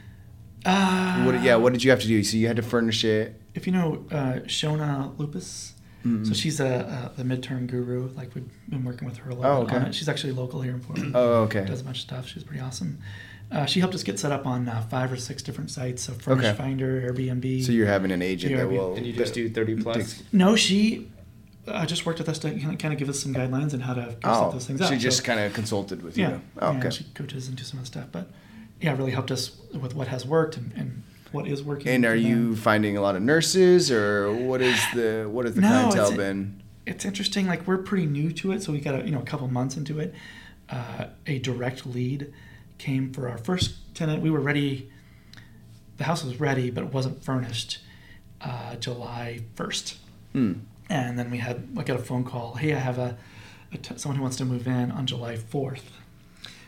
[0.65, 1.41] Uh, what?
[1.41, 2.23] Yeah, what did you have to do?
[2.23, 3.39] So you had to furnish it.
[3.53, 5.71] if you know uh, Shona Lupus,
[6.05, 6.23] Mm-hmm.
[6.25, 8.09] so she's a, a the midterm guru.
[8.15, 9.91] Like we've been working with her a little Oh, okay.
[9.91, 11.13] She's actually local here in Portland.
[11.15, 11.65] Oh, okay.
[11.65, 12.27] Does a bunch of stuff.
[12.27, 12.99] She's pretty awesome.
[13.55, 16.03] Uh, she helped us get set up on uh, five or six different sites.
[16.03, 16.57] So Furnish Okay.
[16.57, 17.63] Finder, Airbnb.
[17.63, 18.95] So you're having an agent that will.
[18.95, 20.23] And you just do 30 plus?
[20.33, 21.09] no, she
[21.65, 24.15] uh, just worked with us to kind of give us some guidelines on how to
[24.25, 24.89] Oh, set those things up.
[24.89, 26.41] she So- just kind of consulted with yeah, you.
[26.59, 26.89] Oh, yeah, okay.
[26.89, 28.29] she coaches and do some of the stuff, but
[28.81, 31.87] yeah, really helped us with what has worked and, and what is working.
[31.87, 32.29] And are for them.
[32.29, 36.05] you finding a lot of nurses, or what is the what has the No, clientele
[36.11, 36.61] it's- been?
[36.85, 37.47] it's interesting.
[37.47, 39.77] Like we're pretty new to it, so we got a you know a couple months
[39.77, 40.13] into it.
[40.69, 42.33] Uh, a direct lead
[42.77, 44.21] came for our first tenant.
[44.21, 44.89] We were ready.
[45.97, 47.79] The house was ready, but it wasn't furnished.
[48.41, 49.97] Uh, July first,
[50.33, 50.53] Hmm.
[50.89, 52.55] and then we had I got a phone call.
[52.55, 53.17] Hey, I have a,
[53.71, 55.89] a t- someone who wants to move in on July fourth,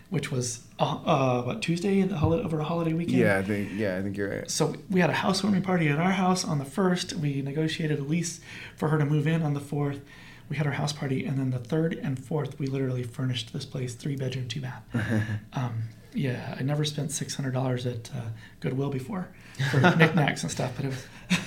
[0.10, 3.18] which was uh, uh, what Tuesday in the holiday, over a holiday weekend.
[3.20, 4.50] Yeah, I think yeah, I think you're right.
[4.50, 7.14] So we had a housewarming party at our house on the first.
[7.14, 8.40] We negotiated a lease
[8.78, 10.00] for her to move in on the fourth.
[10.50, 13.66] We had our house party, and then the third and fourth, we literally furnished this
[13.66, 14.84] place three bedroom, two bath.
[15.54, 15.84] um,
[16.14, 18.30] yeah, I never spent six hundred dollars at uh,
[18.60, 19.28] Goodwill before
[19.72, 21.06] for knickknacks and stuff, but it was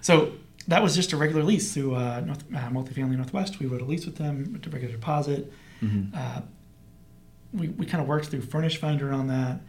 [0.00, 0.32] so
[0.68, 3.58] that was just a regular lease through uh, North, uh, Multifamily Northwest.
[3.58, 5.52] We wrote a lease with them, with a regular deposit.
[5.82, 6.16] Mm-hmm.
[6.16, 6.42] Uh,
[7.52, 9.60] we, we kind of worked through Furnish Finder on that.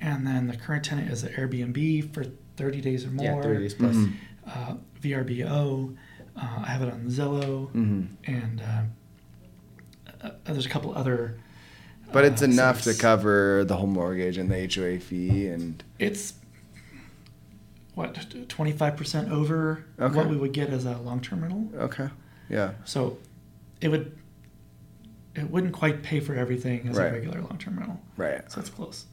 [0.00, 2.24] And then the current tenant is an Airbnb for
[2.56, 3.24] 30 days or more.
[3.24, 3.96] Yeah, 30 days plus.
[3.96, 4.12] Mhm.
[4.46, 5.96] Uh, VRBO.
[6.36, 7.70] Uh, I have it on Zillow.
[7.72, 8.08] Mhm.
[8.26, 8.82] And uh,
[10.26, 11.36] uh, there's a couple other.
[12.12, 16.34] But it's uh, enough to cover the whole mortgage and the HOA fee and It's
[17.94, 20.16] what 25% over Okay.
[20.16, 21.68] what we would get as a long-term rental.
[21.76, 22.08] okay,
[22.48, 23.18] yeah, So
[23.80, 24.16] it would
[25.36, 27.08] it wouldn't quite pay for everything as Right.
[27.08, 28.00] a regular long-term rental.
[28.16, 28.50] right.
[28.50, 29.06] So it's close.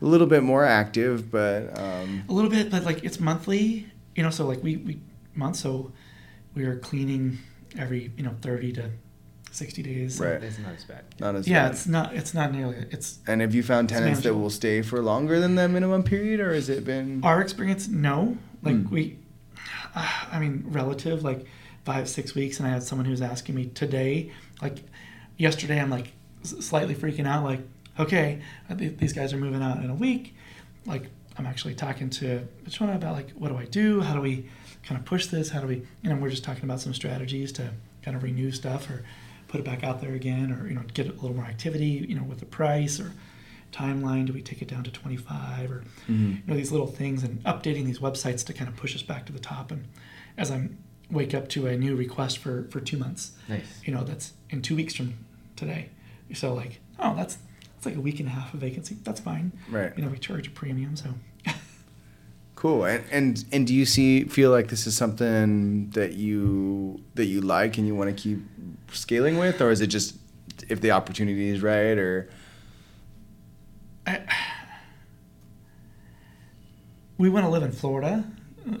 [0.00, 4.22] A little bit more active, but um, A little bit, but like it's monthly, you
[4.22, 4.30] know.
[4.30, 5.00] So like we we
[5.34, 5.92] month, so
[6.56, 7.38] we are cleaning
[7.78, 8.90] every you know thirty to
[9.52, 10.18] sixty days.
[10.18, 10.42] Right.
[10.42, 11.04] It's not as bad.
[11.20, 11.72] not as Yeah, bad.
[11.72, 14.82] it's not it's not nearly it's And have you found It's tenants that will stay
[14.82, 17.20] for longer than the minimum period, or has it been?
[17.22, 17.86] our experience.
[17.88, 18.88] No, like Hmm.
[18.94, 19.18] we,
[19.94, 21.46] uh, I mean, relative like
[21.84, 24.78] five six weeks, and I had someone who was asking me today, like
[25.36, 27.60] yesterday, I'm like slightly freaking out, like
[27.98, 30.34] okay, uh, these guys are moving out in a week,
[30.86, 31.10] like.
[31.38, 34.00] I'm actually talking to Shona about like what do I do?
[34.00, 34.48] How do we
[34.86, 35.50] kind of push this?
[35.50, 37.70] How do we you know we're just talking about some strategies to
[38.02, 39.04] kind of renew stuff or
[39.48, 42.14] put it back out there again or you know get a little more activity you
[42.14, 43.12] know with the price or
[43.72, 46.36] timeline do we take it down to 25 or Mhm.
[46.36, 49.26] you know these little things and updating these websites to kind of push us back
[49.26, 49.84] to the top and
[50.38, 50.78] as I'm
[51.10, 53.80] wake up to a new request for for two months Nice.
[53.84, 55.14] you know that's in two weeks from
[55.56, 55.90] today
[56.34, 57.38] so like oh that's
[57.76, 59.92] it's like a week and a half of vacancy that's fine Right.
[59.96, 61.10] you know we charge a premium so
[62.56, 62.86] Cool.
[62.86, 67.42] And, and and do you see feel like this is something that you that you
[67.42, 68.40] like and you want to keep
[68.90, 70.16] scaling with, or is it just
[70.68, 72.30] if the opportunity is right, or
[74.06, 74.22] I,
[77.18, 78.24] we want to live in Florida,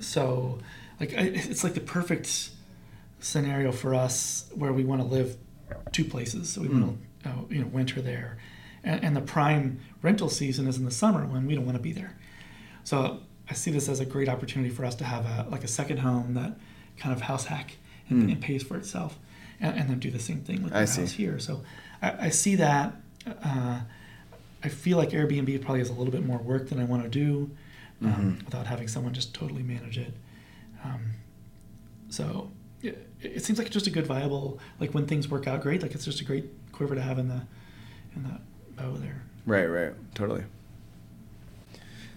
[0.00, 0.58] so
[0.98, 2.50] like I, it's like the perfect
[3.20, 5.36] scenario for us where we want to live
[5.92, 6.48] two places.
[6.48, 8.38] So we want to uh, you know winter there,
[8.82, 11.82] and, and the prime rental season is in the summer when we don't want to
[11.82, 12.16] be there.
[12.82, 15.68] So I see this as a great opportunity for us to have a like a
[15.68, 16.52] second home that
[16.98, 17.76] kind of house hack
[18.08, 18.28] and, Hmm.
[18.30, 19.18] and pays for itself,
[19.60, 21.00] and, and then do the same thing with the see.
[21.02, 21.38] house here.
[21.38, 21.62] So
[22.02, 22.94] I, I see that.
[23.44, 23.80] Uh,
[24.64, 27.08] I feel like Airbnb probably has a little bit more work than I want to
[27.08, 27.50] do
[28.02, 28.08] um,
[28.40, 28.44] Mhm.
[28.44, 30.12] without having someone just totally manage it.
[30.84, 31.00] Um,
[32.08, 32.50] so
[32.82, 35.82] it, it seems like it's just a good viable like when things work out great.
[35.82, 37.42] Like it's just a great quiver to have in the
[38.14, 38.40] in the
[38.80, 39.22] bow there.
[39.46, 40.44] right, right, totally.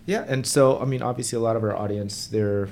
[0.10, 2.68] Yeah, and so I mean, obviously, a lot of our audience they're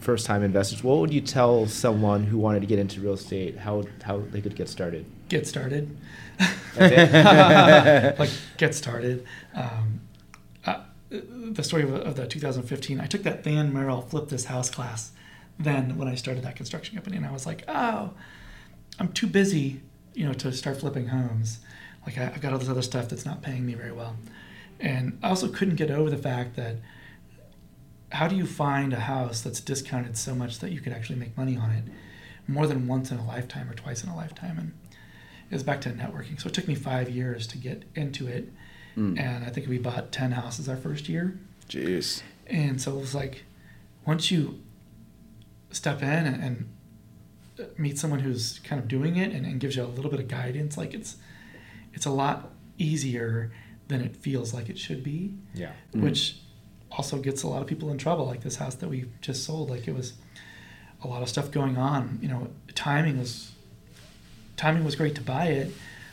[0.00, 0.82] first-time investors.
[0.82, 4.40] What would you tell someone who wanted to get into real estate how how they
[4.40, 5.06] could get started?
[5.28, 5.96] Get started.
[8.18, 9.24] Like get started.
[9.54, 10.00] Um,
[10.66, 10.80] uh,
[11.10, 15.12] the story of, of the 2015, I took that Than Merrill flip this house class.
[15.60, 18.10] Then when I started that construction company, and I was like, oh,
[18.98, 19.82] I'm too busy,
[20.14, 21.60] you know, to start flipping homes.
[22.04, 24.16] Like I, I've got all this other stuff that's not paying me very well,
[24.82, 26.76] and I also couldn't get over the fact that
[28.10, 31.36] how do you find a house that's discounted so much that you could actually make
[31.36, 31.84] money on it?
[32.48, 34.72] more than once in a lifetime or twice in a lifetime, and
[35.48, 36.38] it was back to networking.
[36.40, 38.52] So it took me five years to get into it,
[38.96, 39.16] Mm.
[39.18, 41.38] and I think we bought ten houses our first year.
[41.68, 42.20] Jeez.
[42.48, 43.44] And so it was like,
[44.04, 44.60] once you
[45.70, 49.84] step in and, and meet someone who's kind of doing it and, and gives you
[49.84, 51.16] a little bit of guidance, like it's
[51.94, 53.52] it's a lot easier
[53.92, 55.68] than it feels like it should be, Yeah.
[55.92, 56.02] Mm-hmm.
[56.04, 56.38] which
[56.90, 58.26] also gets a lot of people in trouble.
[58.26, 60.14] Like this house that we just sold, like it was
[61.02, 62.18] a lot of stuff going on.
[62.22, 63.52] You know, timing was
[64.56, 65.72] timing was great to buy it,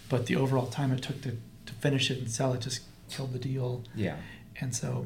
[0.09, 1.31] but the overall time it took to,
[1.65, 3.83] to finish it and sell it just killed the deal.
[3.95, 4.15] Yeah.
[4.61, 5.05] And so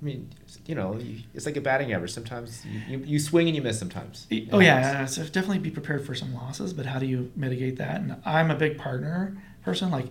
[0.00, 0.34] I mean,
[0.66, 0.98] you know,
[1.32, 2.12] it's like a batting average.
[2.12, 4.26] Sometimes you, you, you swing and you miss sometimes.
[4.28, 7.76] It Oh yeah, so definitely be prepared for some losses, but how do you mitigate
[7.78, 8.00] that?
[8.02, 9.90] And I'm a big partner person.
[9.90, 10.06] Like,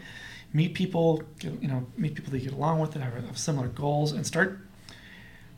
[0.53, 3.37] meet people, get- you know, meet people that you get along with that have, have
[3.37, 4.59] similar goals, and start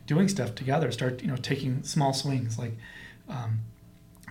[0.07, 0.91] doing stuff together.
[0.91, 2.57] Start, you know, taking small swings.
[2.57, 2.73] Like
[3.29, 3.59] um,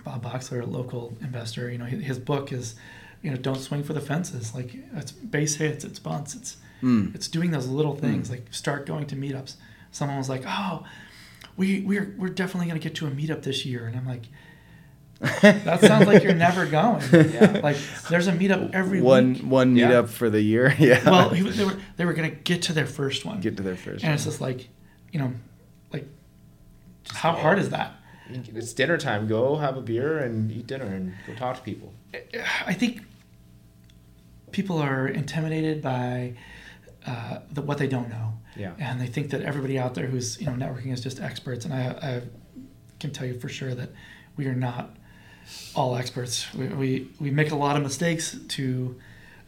[0.03, 2.75] Bob Boxler, a local investor, you know, his, his book is,
[3.21, 4.53] you know, don't swing for the fences.
[4.55, 7.15] Like it's base hits, it's bunts, it's Mm.
[7.15, 8.29] it's doing those little things.
[8.29, 9.55] Like start going to meetups.
[9.91, 10.85] Someone was like, oh
[11.55, 14.23] we we're we're definitely gonna get to a meetup this year, and I'm like,
[15.41, 17.03] that sounds like you're never going.
[17.11, 17.59] Yeah.
[17.63, 17.77] Like
[18.09, 19.43] there's a meetup every one week.
[19.43, 19.89] one Yeah.
[19.91, 20.73] meetup for the year.
[20.79, 21.03] Yeah.
[21.09, 23.75] Well, was- they were they were gonna get to their first one, get to their
[23.75, 24.03] first.
[24.03, 24.69] and it's just like,
[25.11, 25.33] you know,
[25.93, 26.07] like
[27.09, 27.93] how hard is that?
[28.29, 29.27] It's dinner time.
[29.27, 31.93] Go have a beer and eat dinner and go talk to people.
[32.65, 33.01] I think
[34.51, 36.33] people are intimidated by
[37.05, 38.33] uh, the, what they don't know.
[38.57, 38.71] Yeah.
[38.79, 41.73] and they think that everybody out there who's you know networking is just experts and
[41.73, 42.21] I, I
[43.01, 43.89] can tell you for sure that
[44.37, 44.95] we are not
[45.75, 46.53] all experts.
[46.53, 48.95] We, we, we make a lot of mistakes to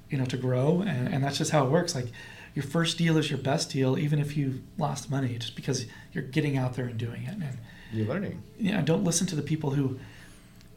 [0.10, 1.96] you know to grow and, and that's just how it works.
[1.96, 2.08] Like
[2.56, 6.24] your first deal is your best deal even if you lost money just because you're
[6.24, 7.58] getting out there and doing it and
[7.94, 8.42] You're learning.
[8.60, 10.00] you know, don't listen to the people who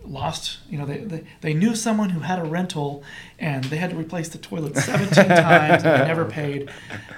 [0.02, 3.02] lost you know they, they, they knew someone who had a rental
[3.38, 6.70] and they had to replace the toilet 17 times and they never paid.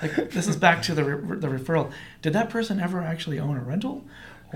[0.03, 1.93] Like this is back to the, re- the referral.
[2.23, 4.05] Did that person ever actually own a rental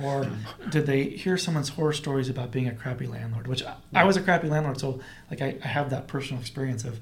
[0.03, 0.31] or
[0.71, 3.47] did they hear someone's horror stories about being a crappy landlord?
[3.47, 6.85] Which i, I was a crappy landlord so like I, I have that personal experience
[6.85, 7.01] of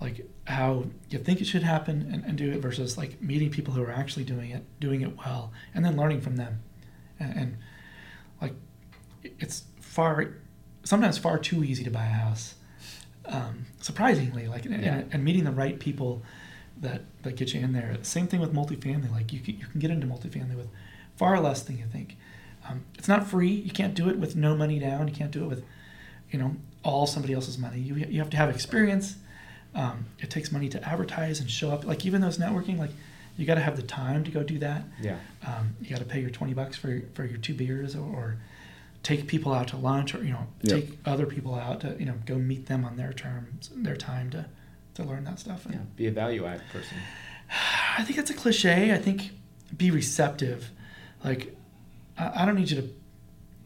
[0.00, 3.72] like how you think it should happen and, and do it versus like meeting people
[3.74, 6.60] who are actually doing it doing it well and then learning from them.
[7.18, 7.56] And, and
[8.42, 8.52] like
[9.22, 10.34] it's far
[10.84, 12.54] sometimes far too easy to buy a house
[13.26, 15.02] um, surprisingly like and, Yeah.
[15.10, 16.22] and meeting the right people
[16.80, 17.96] that that get you in there.
[18.02, 20.68] Same thing with multifamily like you can, you can get into multifamily with
[21.16, 22.16] far less than you think.
[22.68, 23.50] Um, it's not free.
[23.50, 25.08] You can't do it with no money down.
[25.08, 25.64] You can't do it with
[26.30, 27.78] you know all somebody else's money.
[27.80, 29.16] You, you have to have experience.
[29.74, 31.84] Um, it takes money to advertise and show up.
[31.84, 32.90] Like even those networking like
[33.36, 34.84] you got to have the time to go do that.
[35.00, 35.18] Yeah.
[35.46, 38.36] um, you got to pay your 20 bucks for, for your two beers or, or
[39.02, 40.80] take people out to lunch or you know Yep.
[40.80, 44.30] take other people out to you know go meet them on their terms their time
[44.30, 44.46] to
[44.94, 45.66] to learn that stuff.
[45.66, 45.80] And Yeah.
[45.96, 46.96] Be a value add person.
[47.98, 48.92] i think it's a cliche.
[48.92, 49.30] I think
[49.76, 50.70] be receptive
[51.26, 51.54] like
[52.18, 52.88] I, I don't need you to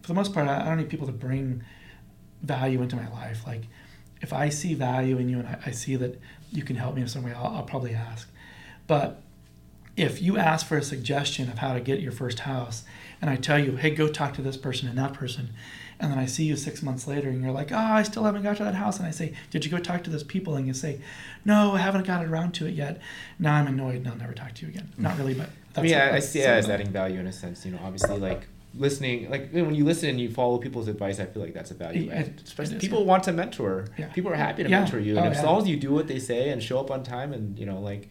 [0.03, 1.63] for the most part I, I don't need people to bring
[2.43, 3.63] value into my life like
[4.23, 7.03] if i see value in you and i, I see that you can help me
[7.03, 8.29] in some way I'll, I'll probably ask
[8.87, 9.23] but
[9.97, 12.85] if you ask for a suggestion of how to get your first house
[13.21, 15.51] and I tell you, hey, go talk to this person and that person,
[15.99, 18.43] and then I see you six months later and you're like, oh, I still haven't
[18.43, 20.57] got to that house, and I say, did you go talk to those people?
[20.57, 21.01] And you say,
[21.45, 23.01] no, I haven't got around to it yet.
[23.39, 24.89] Now I'm annoyed and I'll never talk to you again.
[24.97, 27.33] Not really, but I mean, I, I see it some as adding value in a
[27.33, 27.65] sense.
[27.65, 31.27] You know, obviously, like listening, like when you listen and you follow people's advice, I
[31.27, 32.41] feel like that's a value It- add.
[32.45, 33.07] Especially it is, people yeah.
[33.07, 33.87] want to mentor.
[33.99, 34.09] Yeah.
[34.09, 34.81] People are happy to Yeah.
[34.81, 35.47] mentor you, and Oh, as yeah.
[35.47, 37.81] long as you do what they say and show up on time, and you know,
[37.81, 38.09] like,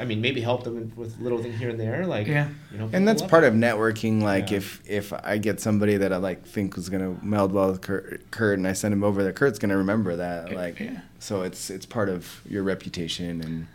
[0.00, 2.48] I mean, maybe help them with little things here and there, like, Yeah.
[2.72, 3.48] you know, and that's part it.
[3.48, 4.20] of networking.
[4.20, 4.56] Like Yeah.
[4.58, 8.30] if if I get somebody that I like think was gonna meld well with Kurt,
[8.30, 10.52] Kurt and I send him over there, Kurt's gonna remember that.
[10.52, 11.00] Like Yeah.
[11.18, 13.66] so, it's it's part of your reputation and.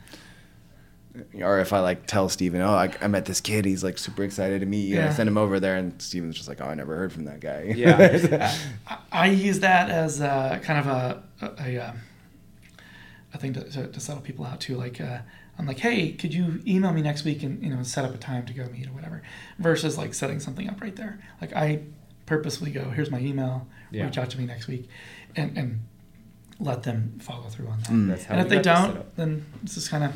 [1.41, 4.23] Or if I like tell Steven, oh, I, I met this kid, he's like super
[4.23, 4.97] excited to meet you.
[4.97, 7.25] And I send him over there, and Steven's just like, oh, I never heard from
[7.25, 7.73] that guy.
[7.75, 8.55] Yeah.
[8.87, 11.97] I, I use that as uh, kind of a a, a, um,
[13.33, 14.77] a thing to, to, to settle people out too.
[14.77, 15.19] Like uh,
[15.59, 18.17] I'm like, hey, could you email me next week and you know set up a
[18.17, 19.21] time to go meet or whatever,
[19.59, 21.19] versus like setting something up right there.
[21.41, 21.81] Like I
[22.25, 24.05] purposely go, here's my email, Yeah.
[24.05, 24.87] reach out to me next week,
[25.35, 25.79] and and
[26.59, 27.89] let them follow through on that.
[27.89, 28.07] Mm.
[28.07, 30.13] That's how And if they got this set don't, then it's just kind of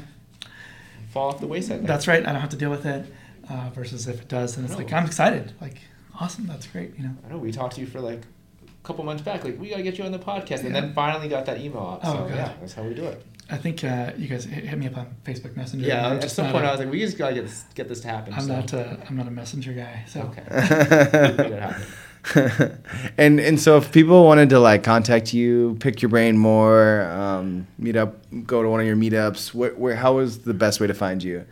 [1.16, 1.80] fall off the wayside.
[1.80, 2.22] like- that's right.
[2.28, 3.06] I don't have to deal with it.
[3.50, 5.54] Uh, versus if it does, then it's like I'm excited.
[5.62, 5.78] Like
[6.20, 6.98] awesome, that's great.
[6.98, 7.12] You know.
[7.26, 9.84] I know we talked to you for like a couple months back, like we gotta
[9.84, 12.00] get you on the podcast, and then finally got that email out.
[12.04, 12.36] Oh, so God.
[12.36, 13.24] yeah, that's how we do it.
[13.48, 15.86] I think uh, you guys hit, me up on Facebook Messenger.
[15.86, 18.00] Yeah, at some point a- I was like, we just gotta get this, get this
[18.02, 18.34] to happen.
[18.34, 18.56] I'm so.
[18.56, 18.74] not.
[18.74, 20.04] Uh, I'm not a messenger guy.
[20.08, 21.76] So Okay.
[22.34, 22.84] Make it happen.
[23.18, 27.68] and and so if people wanted to like contact you, pick your brain more, um,
[27.78, 28.16] meet up,
[28.46, 31.24] go to one of your meetups, where, where how is the best way to find
[31.24, 31.46] you?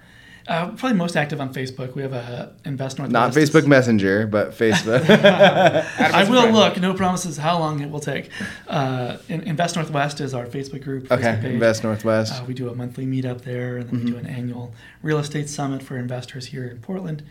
[0.45, 1.95] Uh, probably most active on Facebook.
[1.95, 3.13] We have a Invest Northwest.
[3.13, 5.09] Not Facebook Messenger, but Facebook.
[5.09, 6.77] I will look.
[6.81, 8.29] No promises how long it will take.
[8.67, 11.09] Uh, Invest Northwest is our Facebook group.
[11.09, 12.41] Okay, Facebook Invest Northwest.
[12.41, 14.05] Uh, we do a monthly meetup there, and then mm-hmm.
[14.05, 17.23] we do an annual real estate summit for investors here in Portland.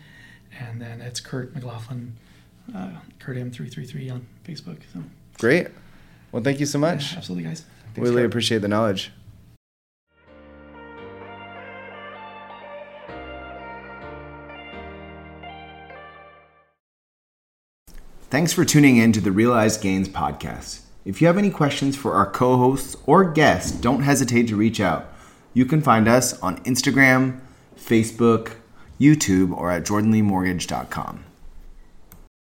[0.59, 2.15] And then it's Kurt McLaughlin,
[2.75, 2.89] uh,
[3.19, 4.77] Kurt M333 on Facebook.
[4.93, 5.03] So
[5.39, 5.67] Great.
[6.31, 7.11] Well, thank you so much.
[7.11, 7.65] Yeah, absolutely, guys.
[7.93, 8.31] Thanks, really Kurt.
[8.31, 9.11] appreciate the knowledge.
[18.29, 20.81] Thanks for tuning in to the Realized Gains podcast.
[21.05, 24.79] If you have any questions for our co hosts or guests, don't hesitate to reach
[24.79, 25.05] out.
[25.53, 27.41] You can find us on Instagram,
[27.77, 28.53] Facebook,
[28.99, 31.25] YouTube, or at jordanleemortgage.com.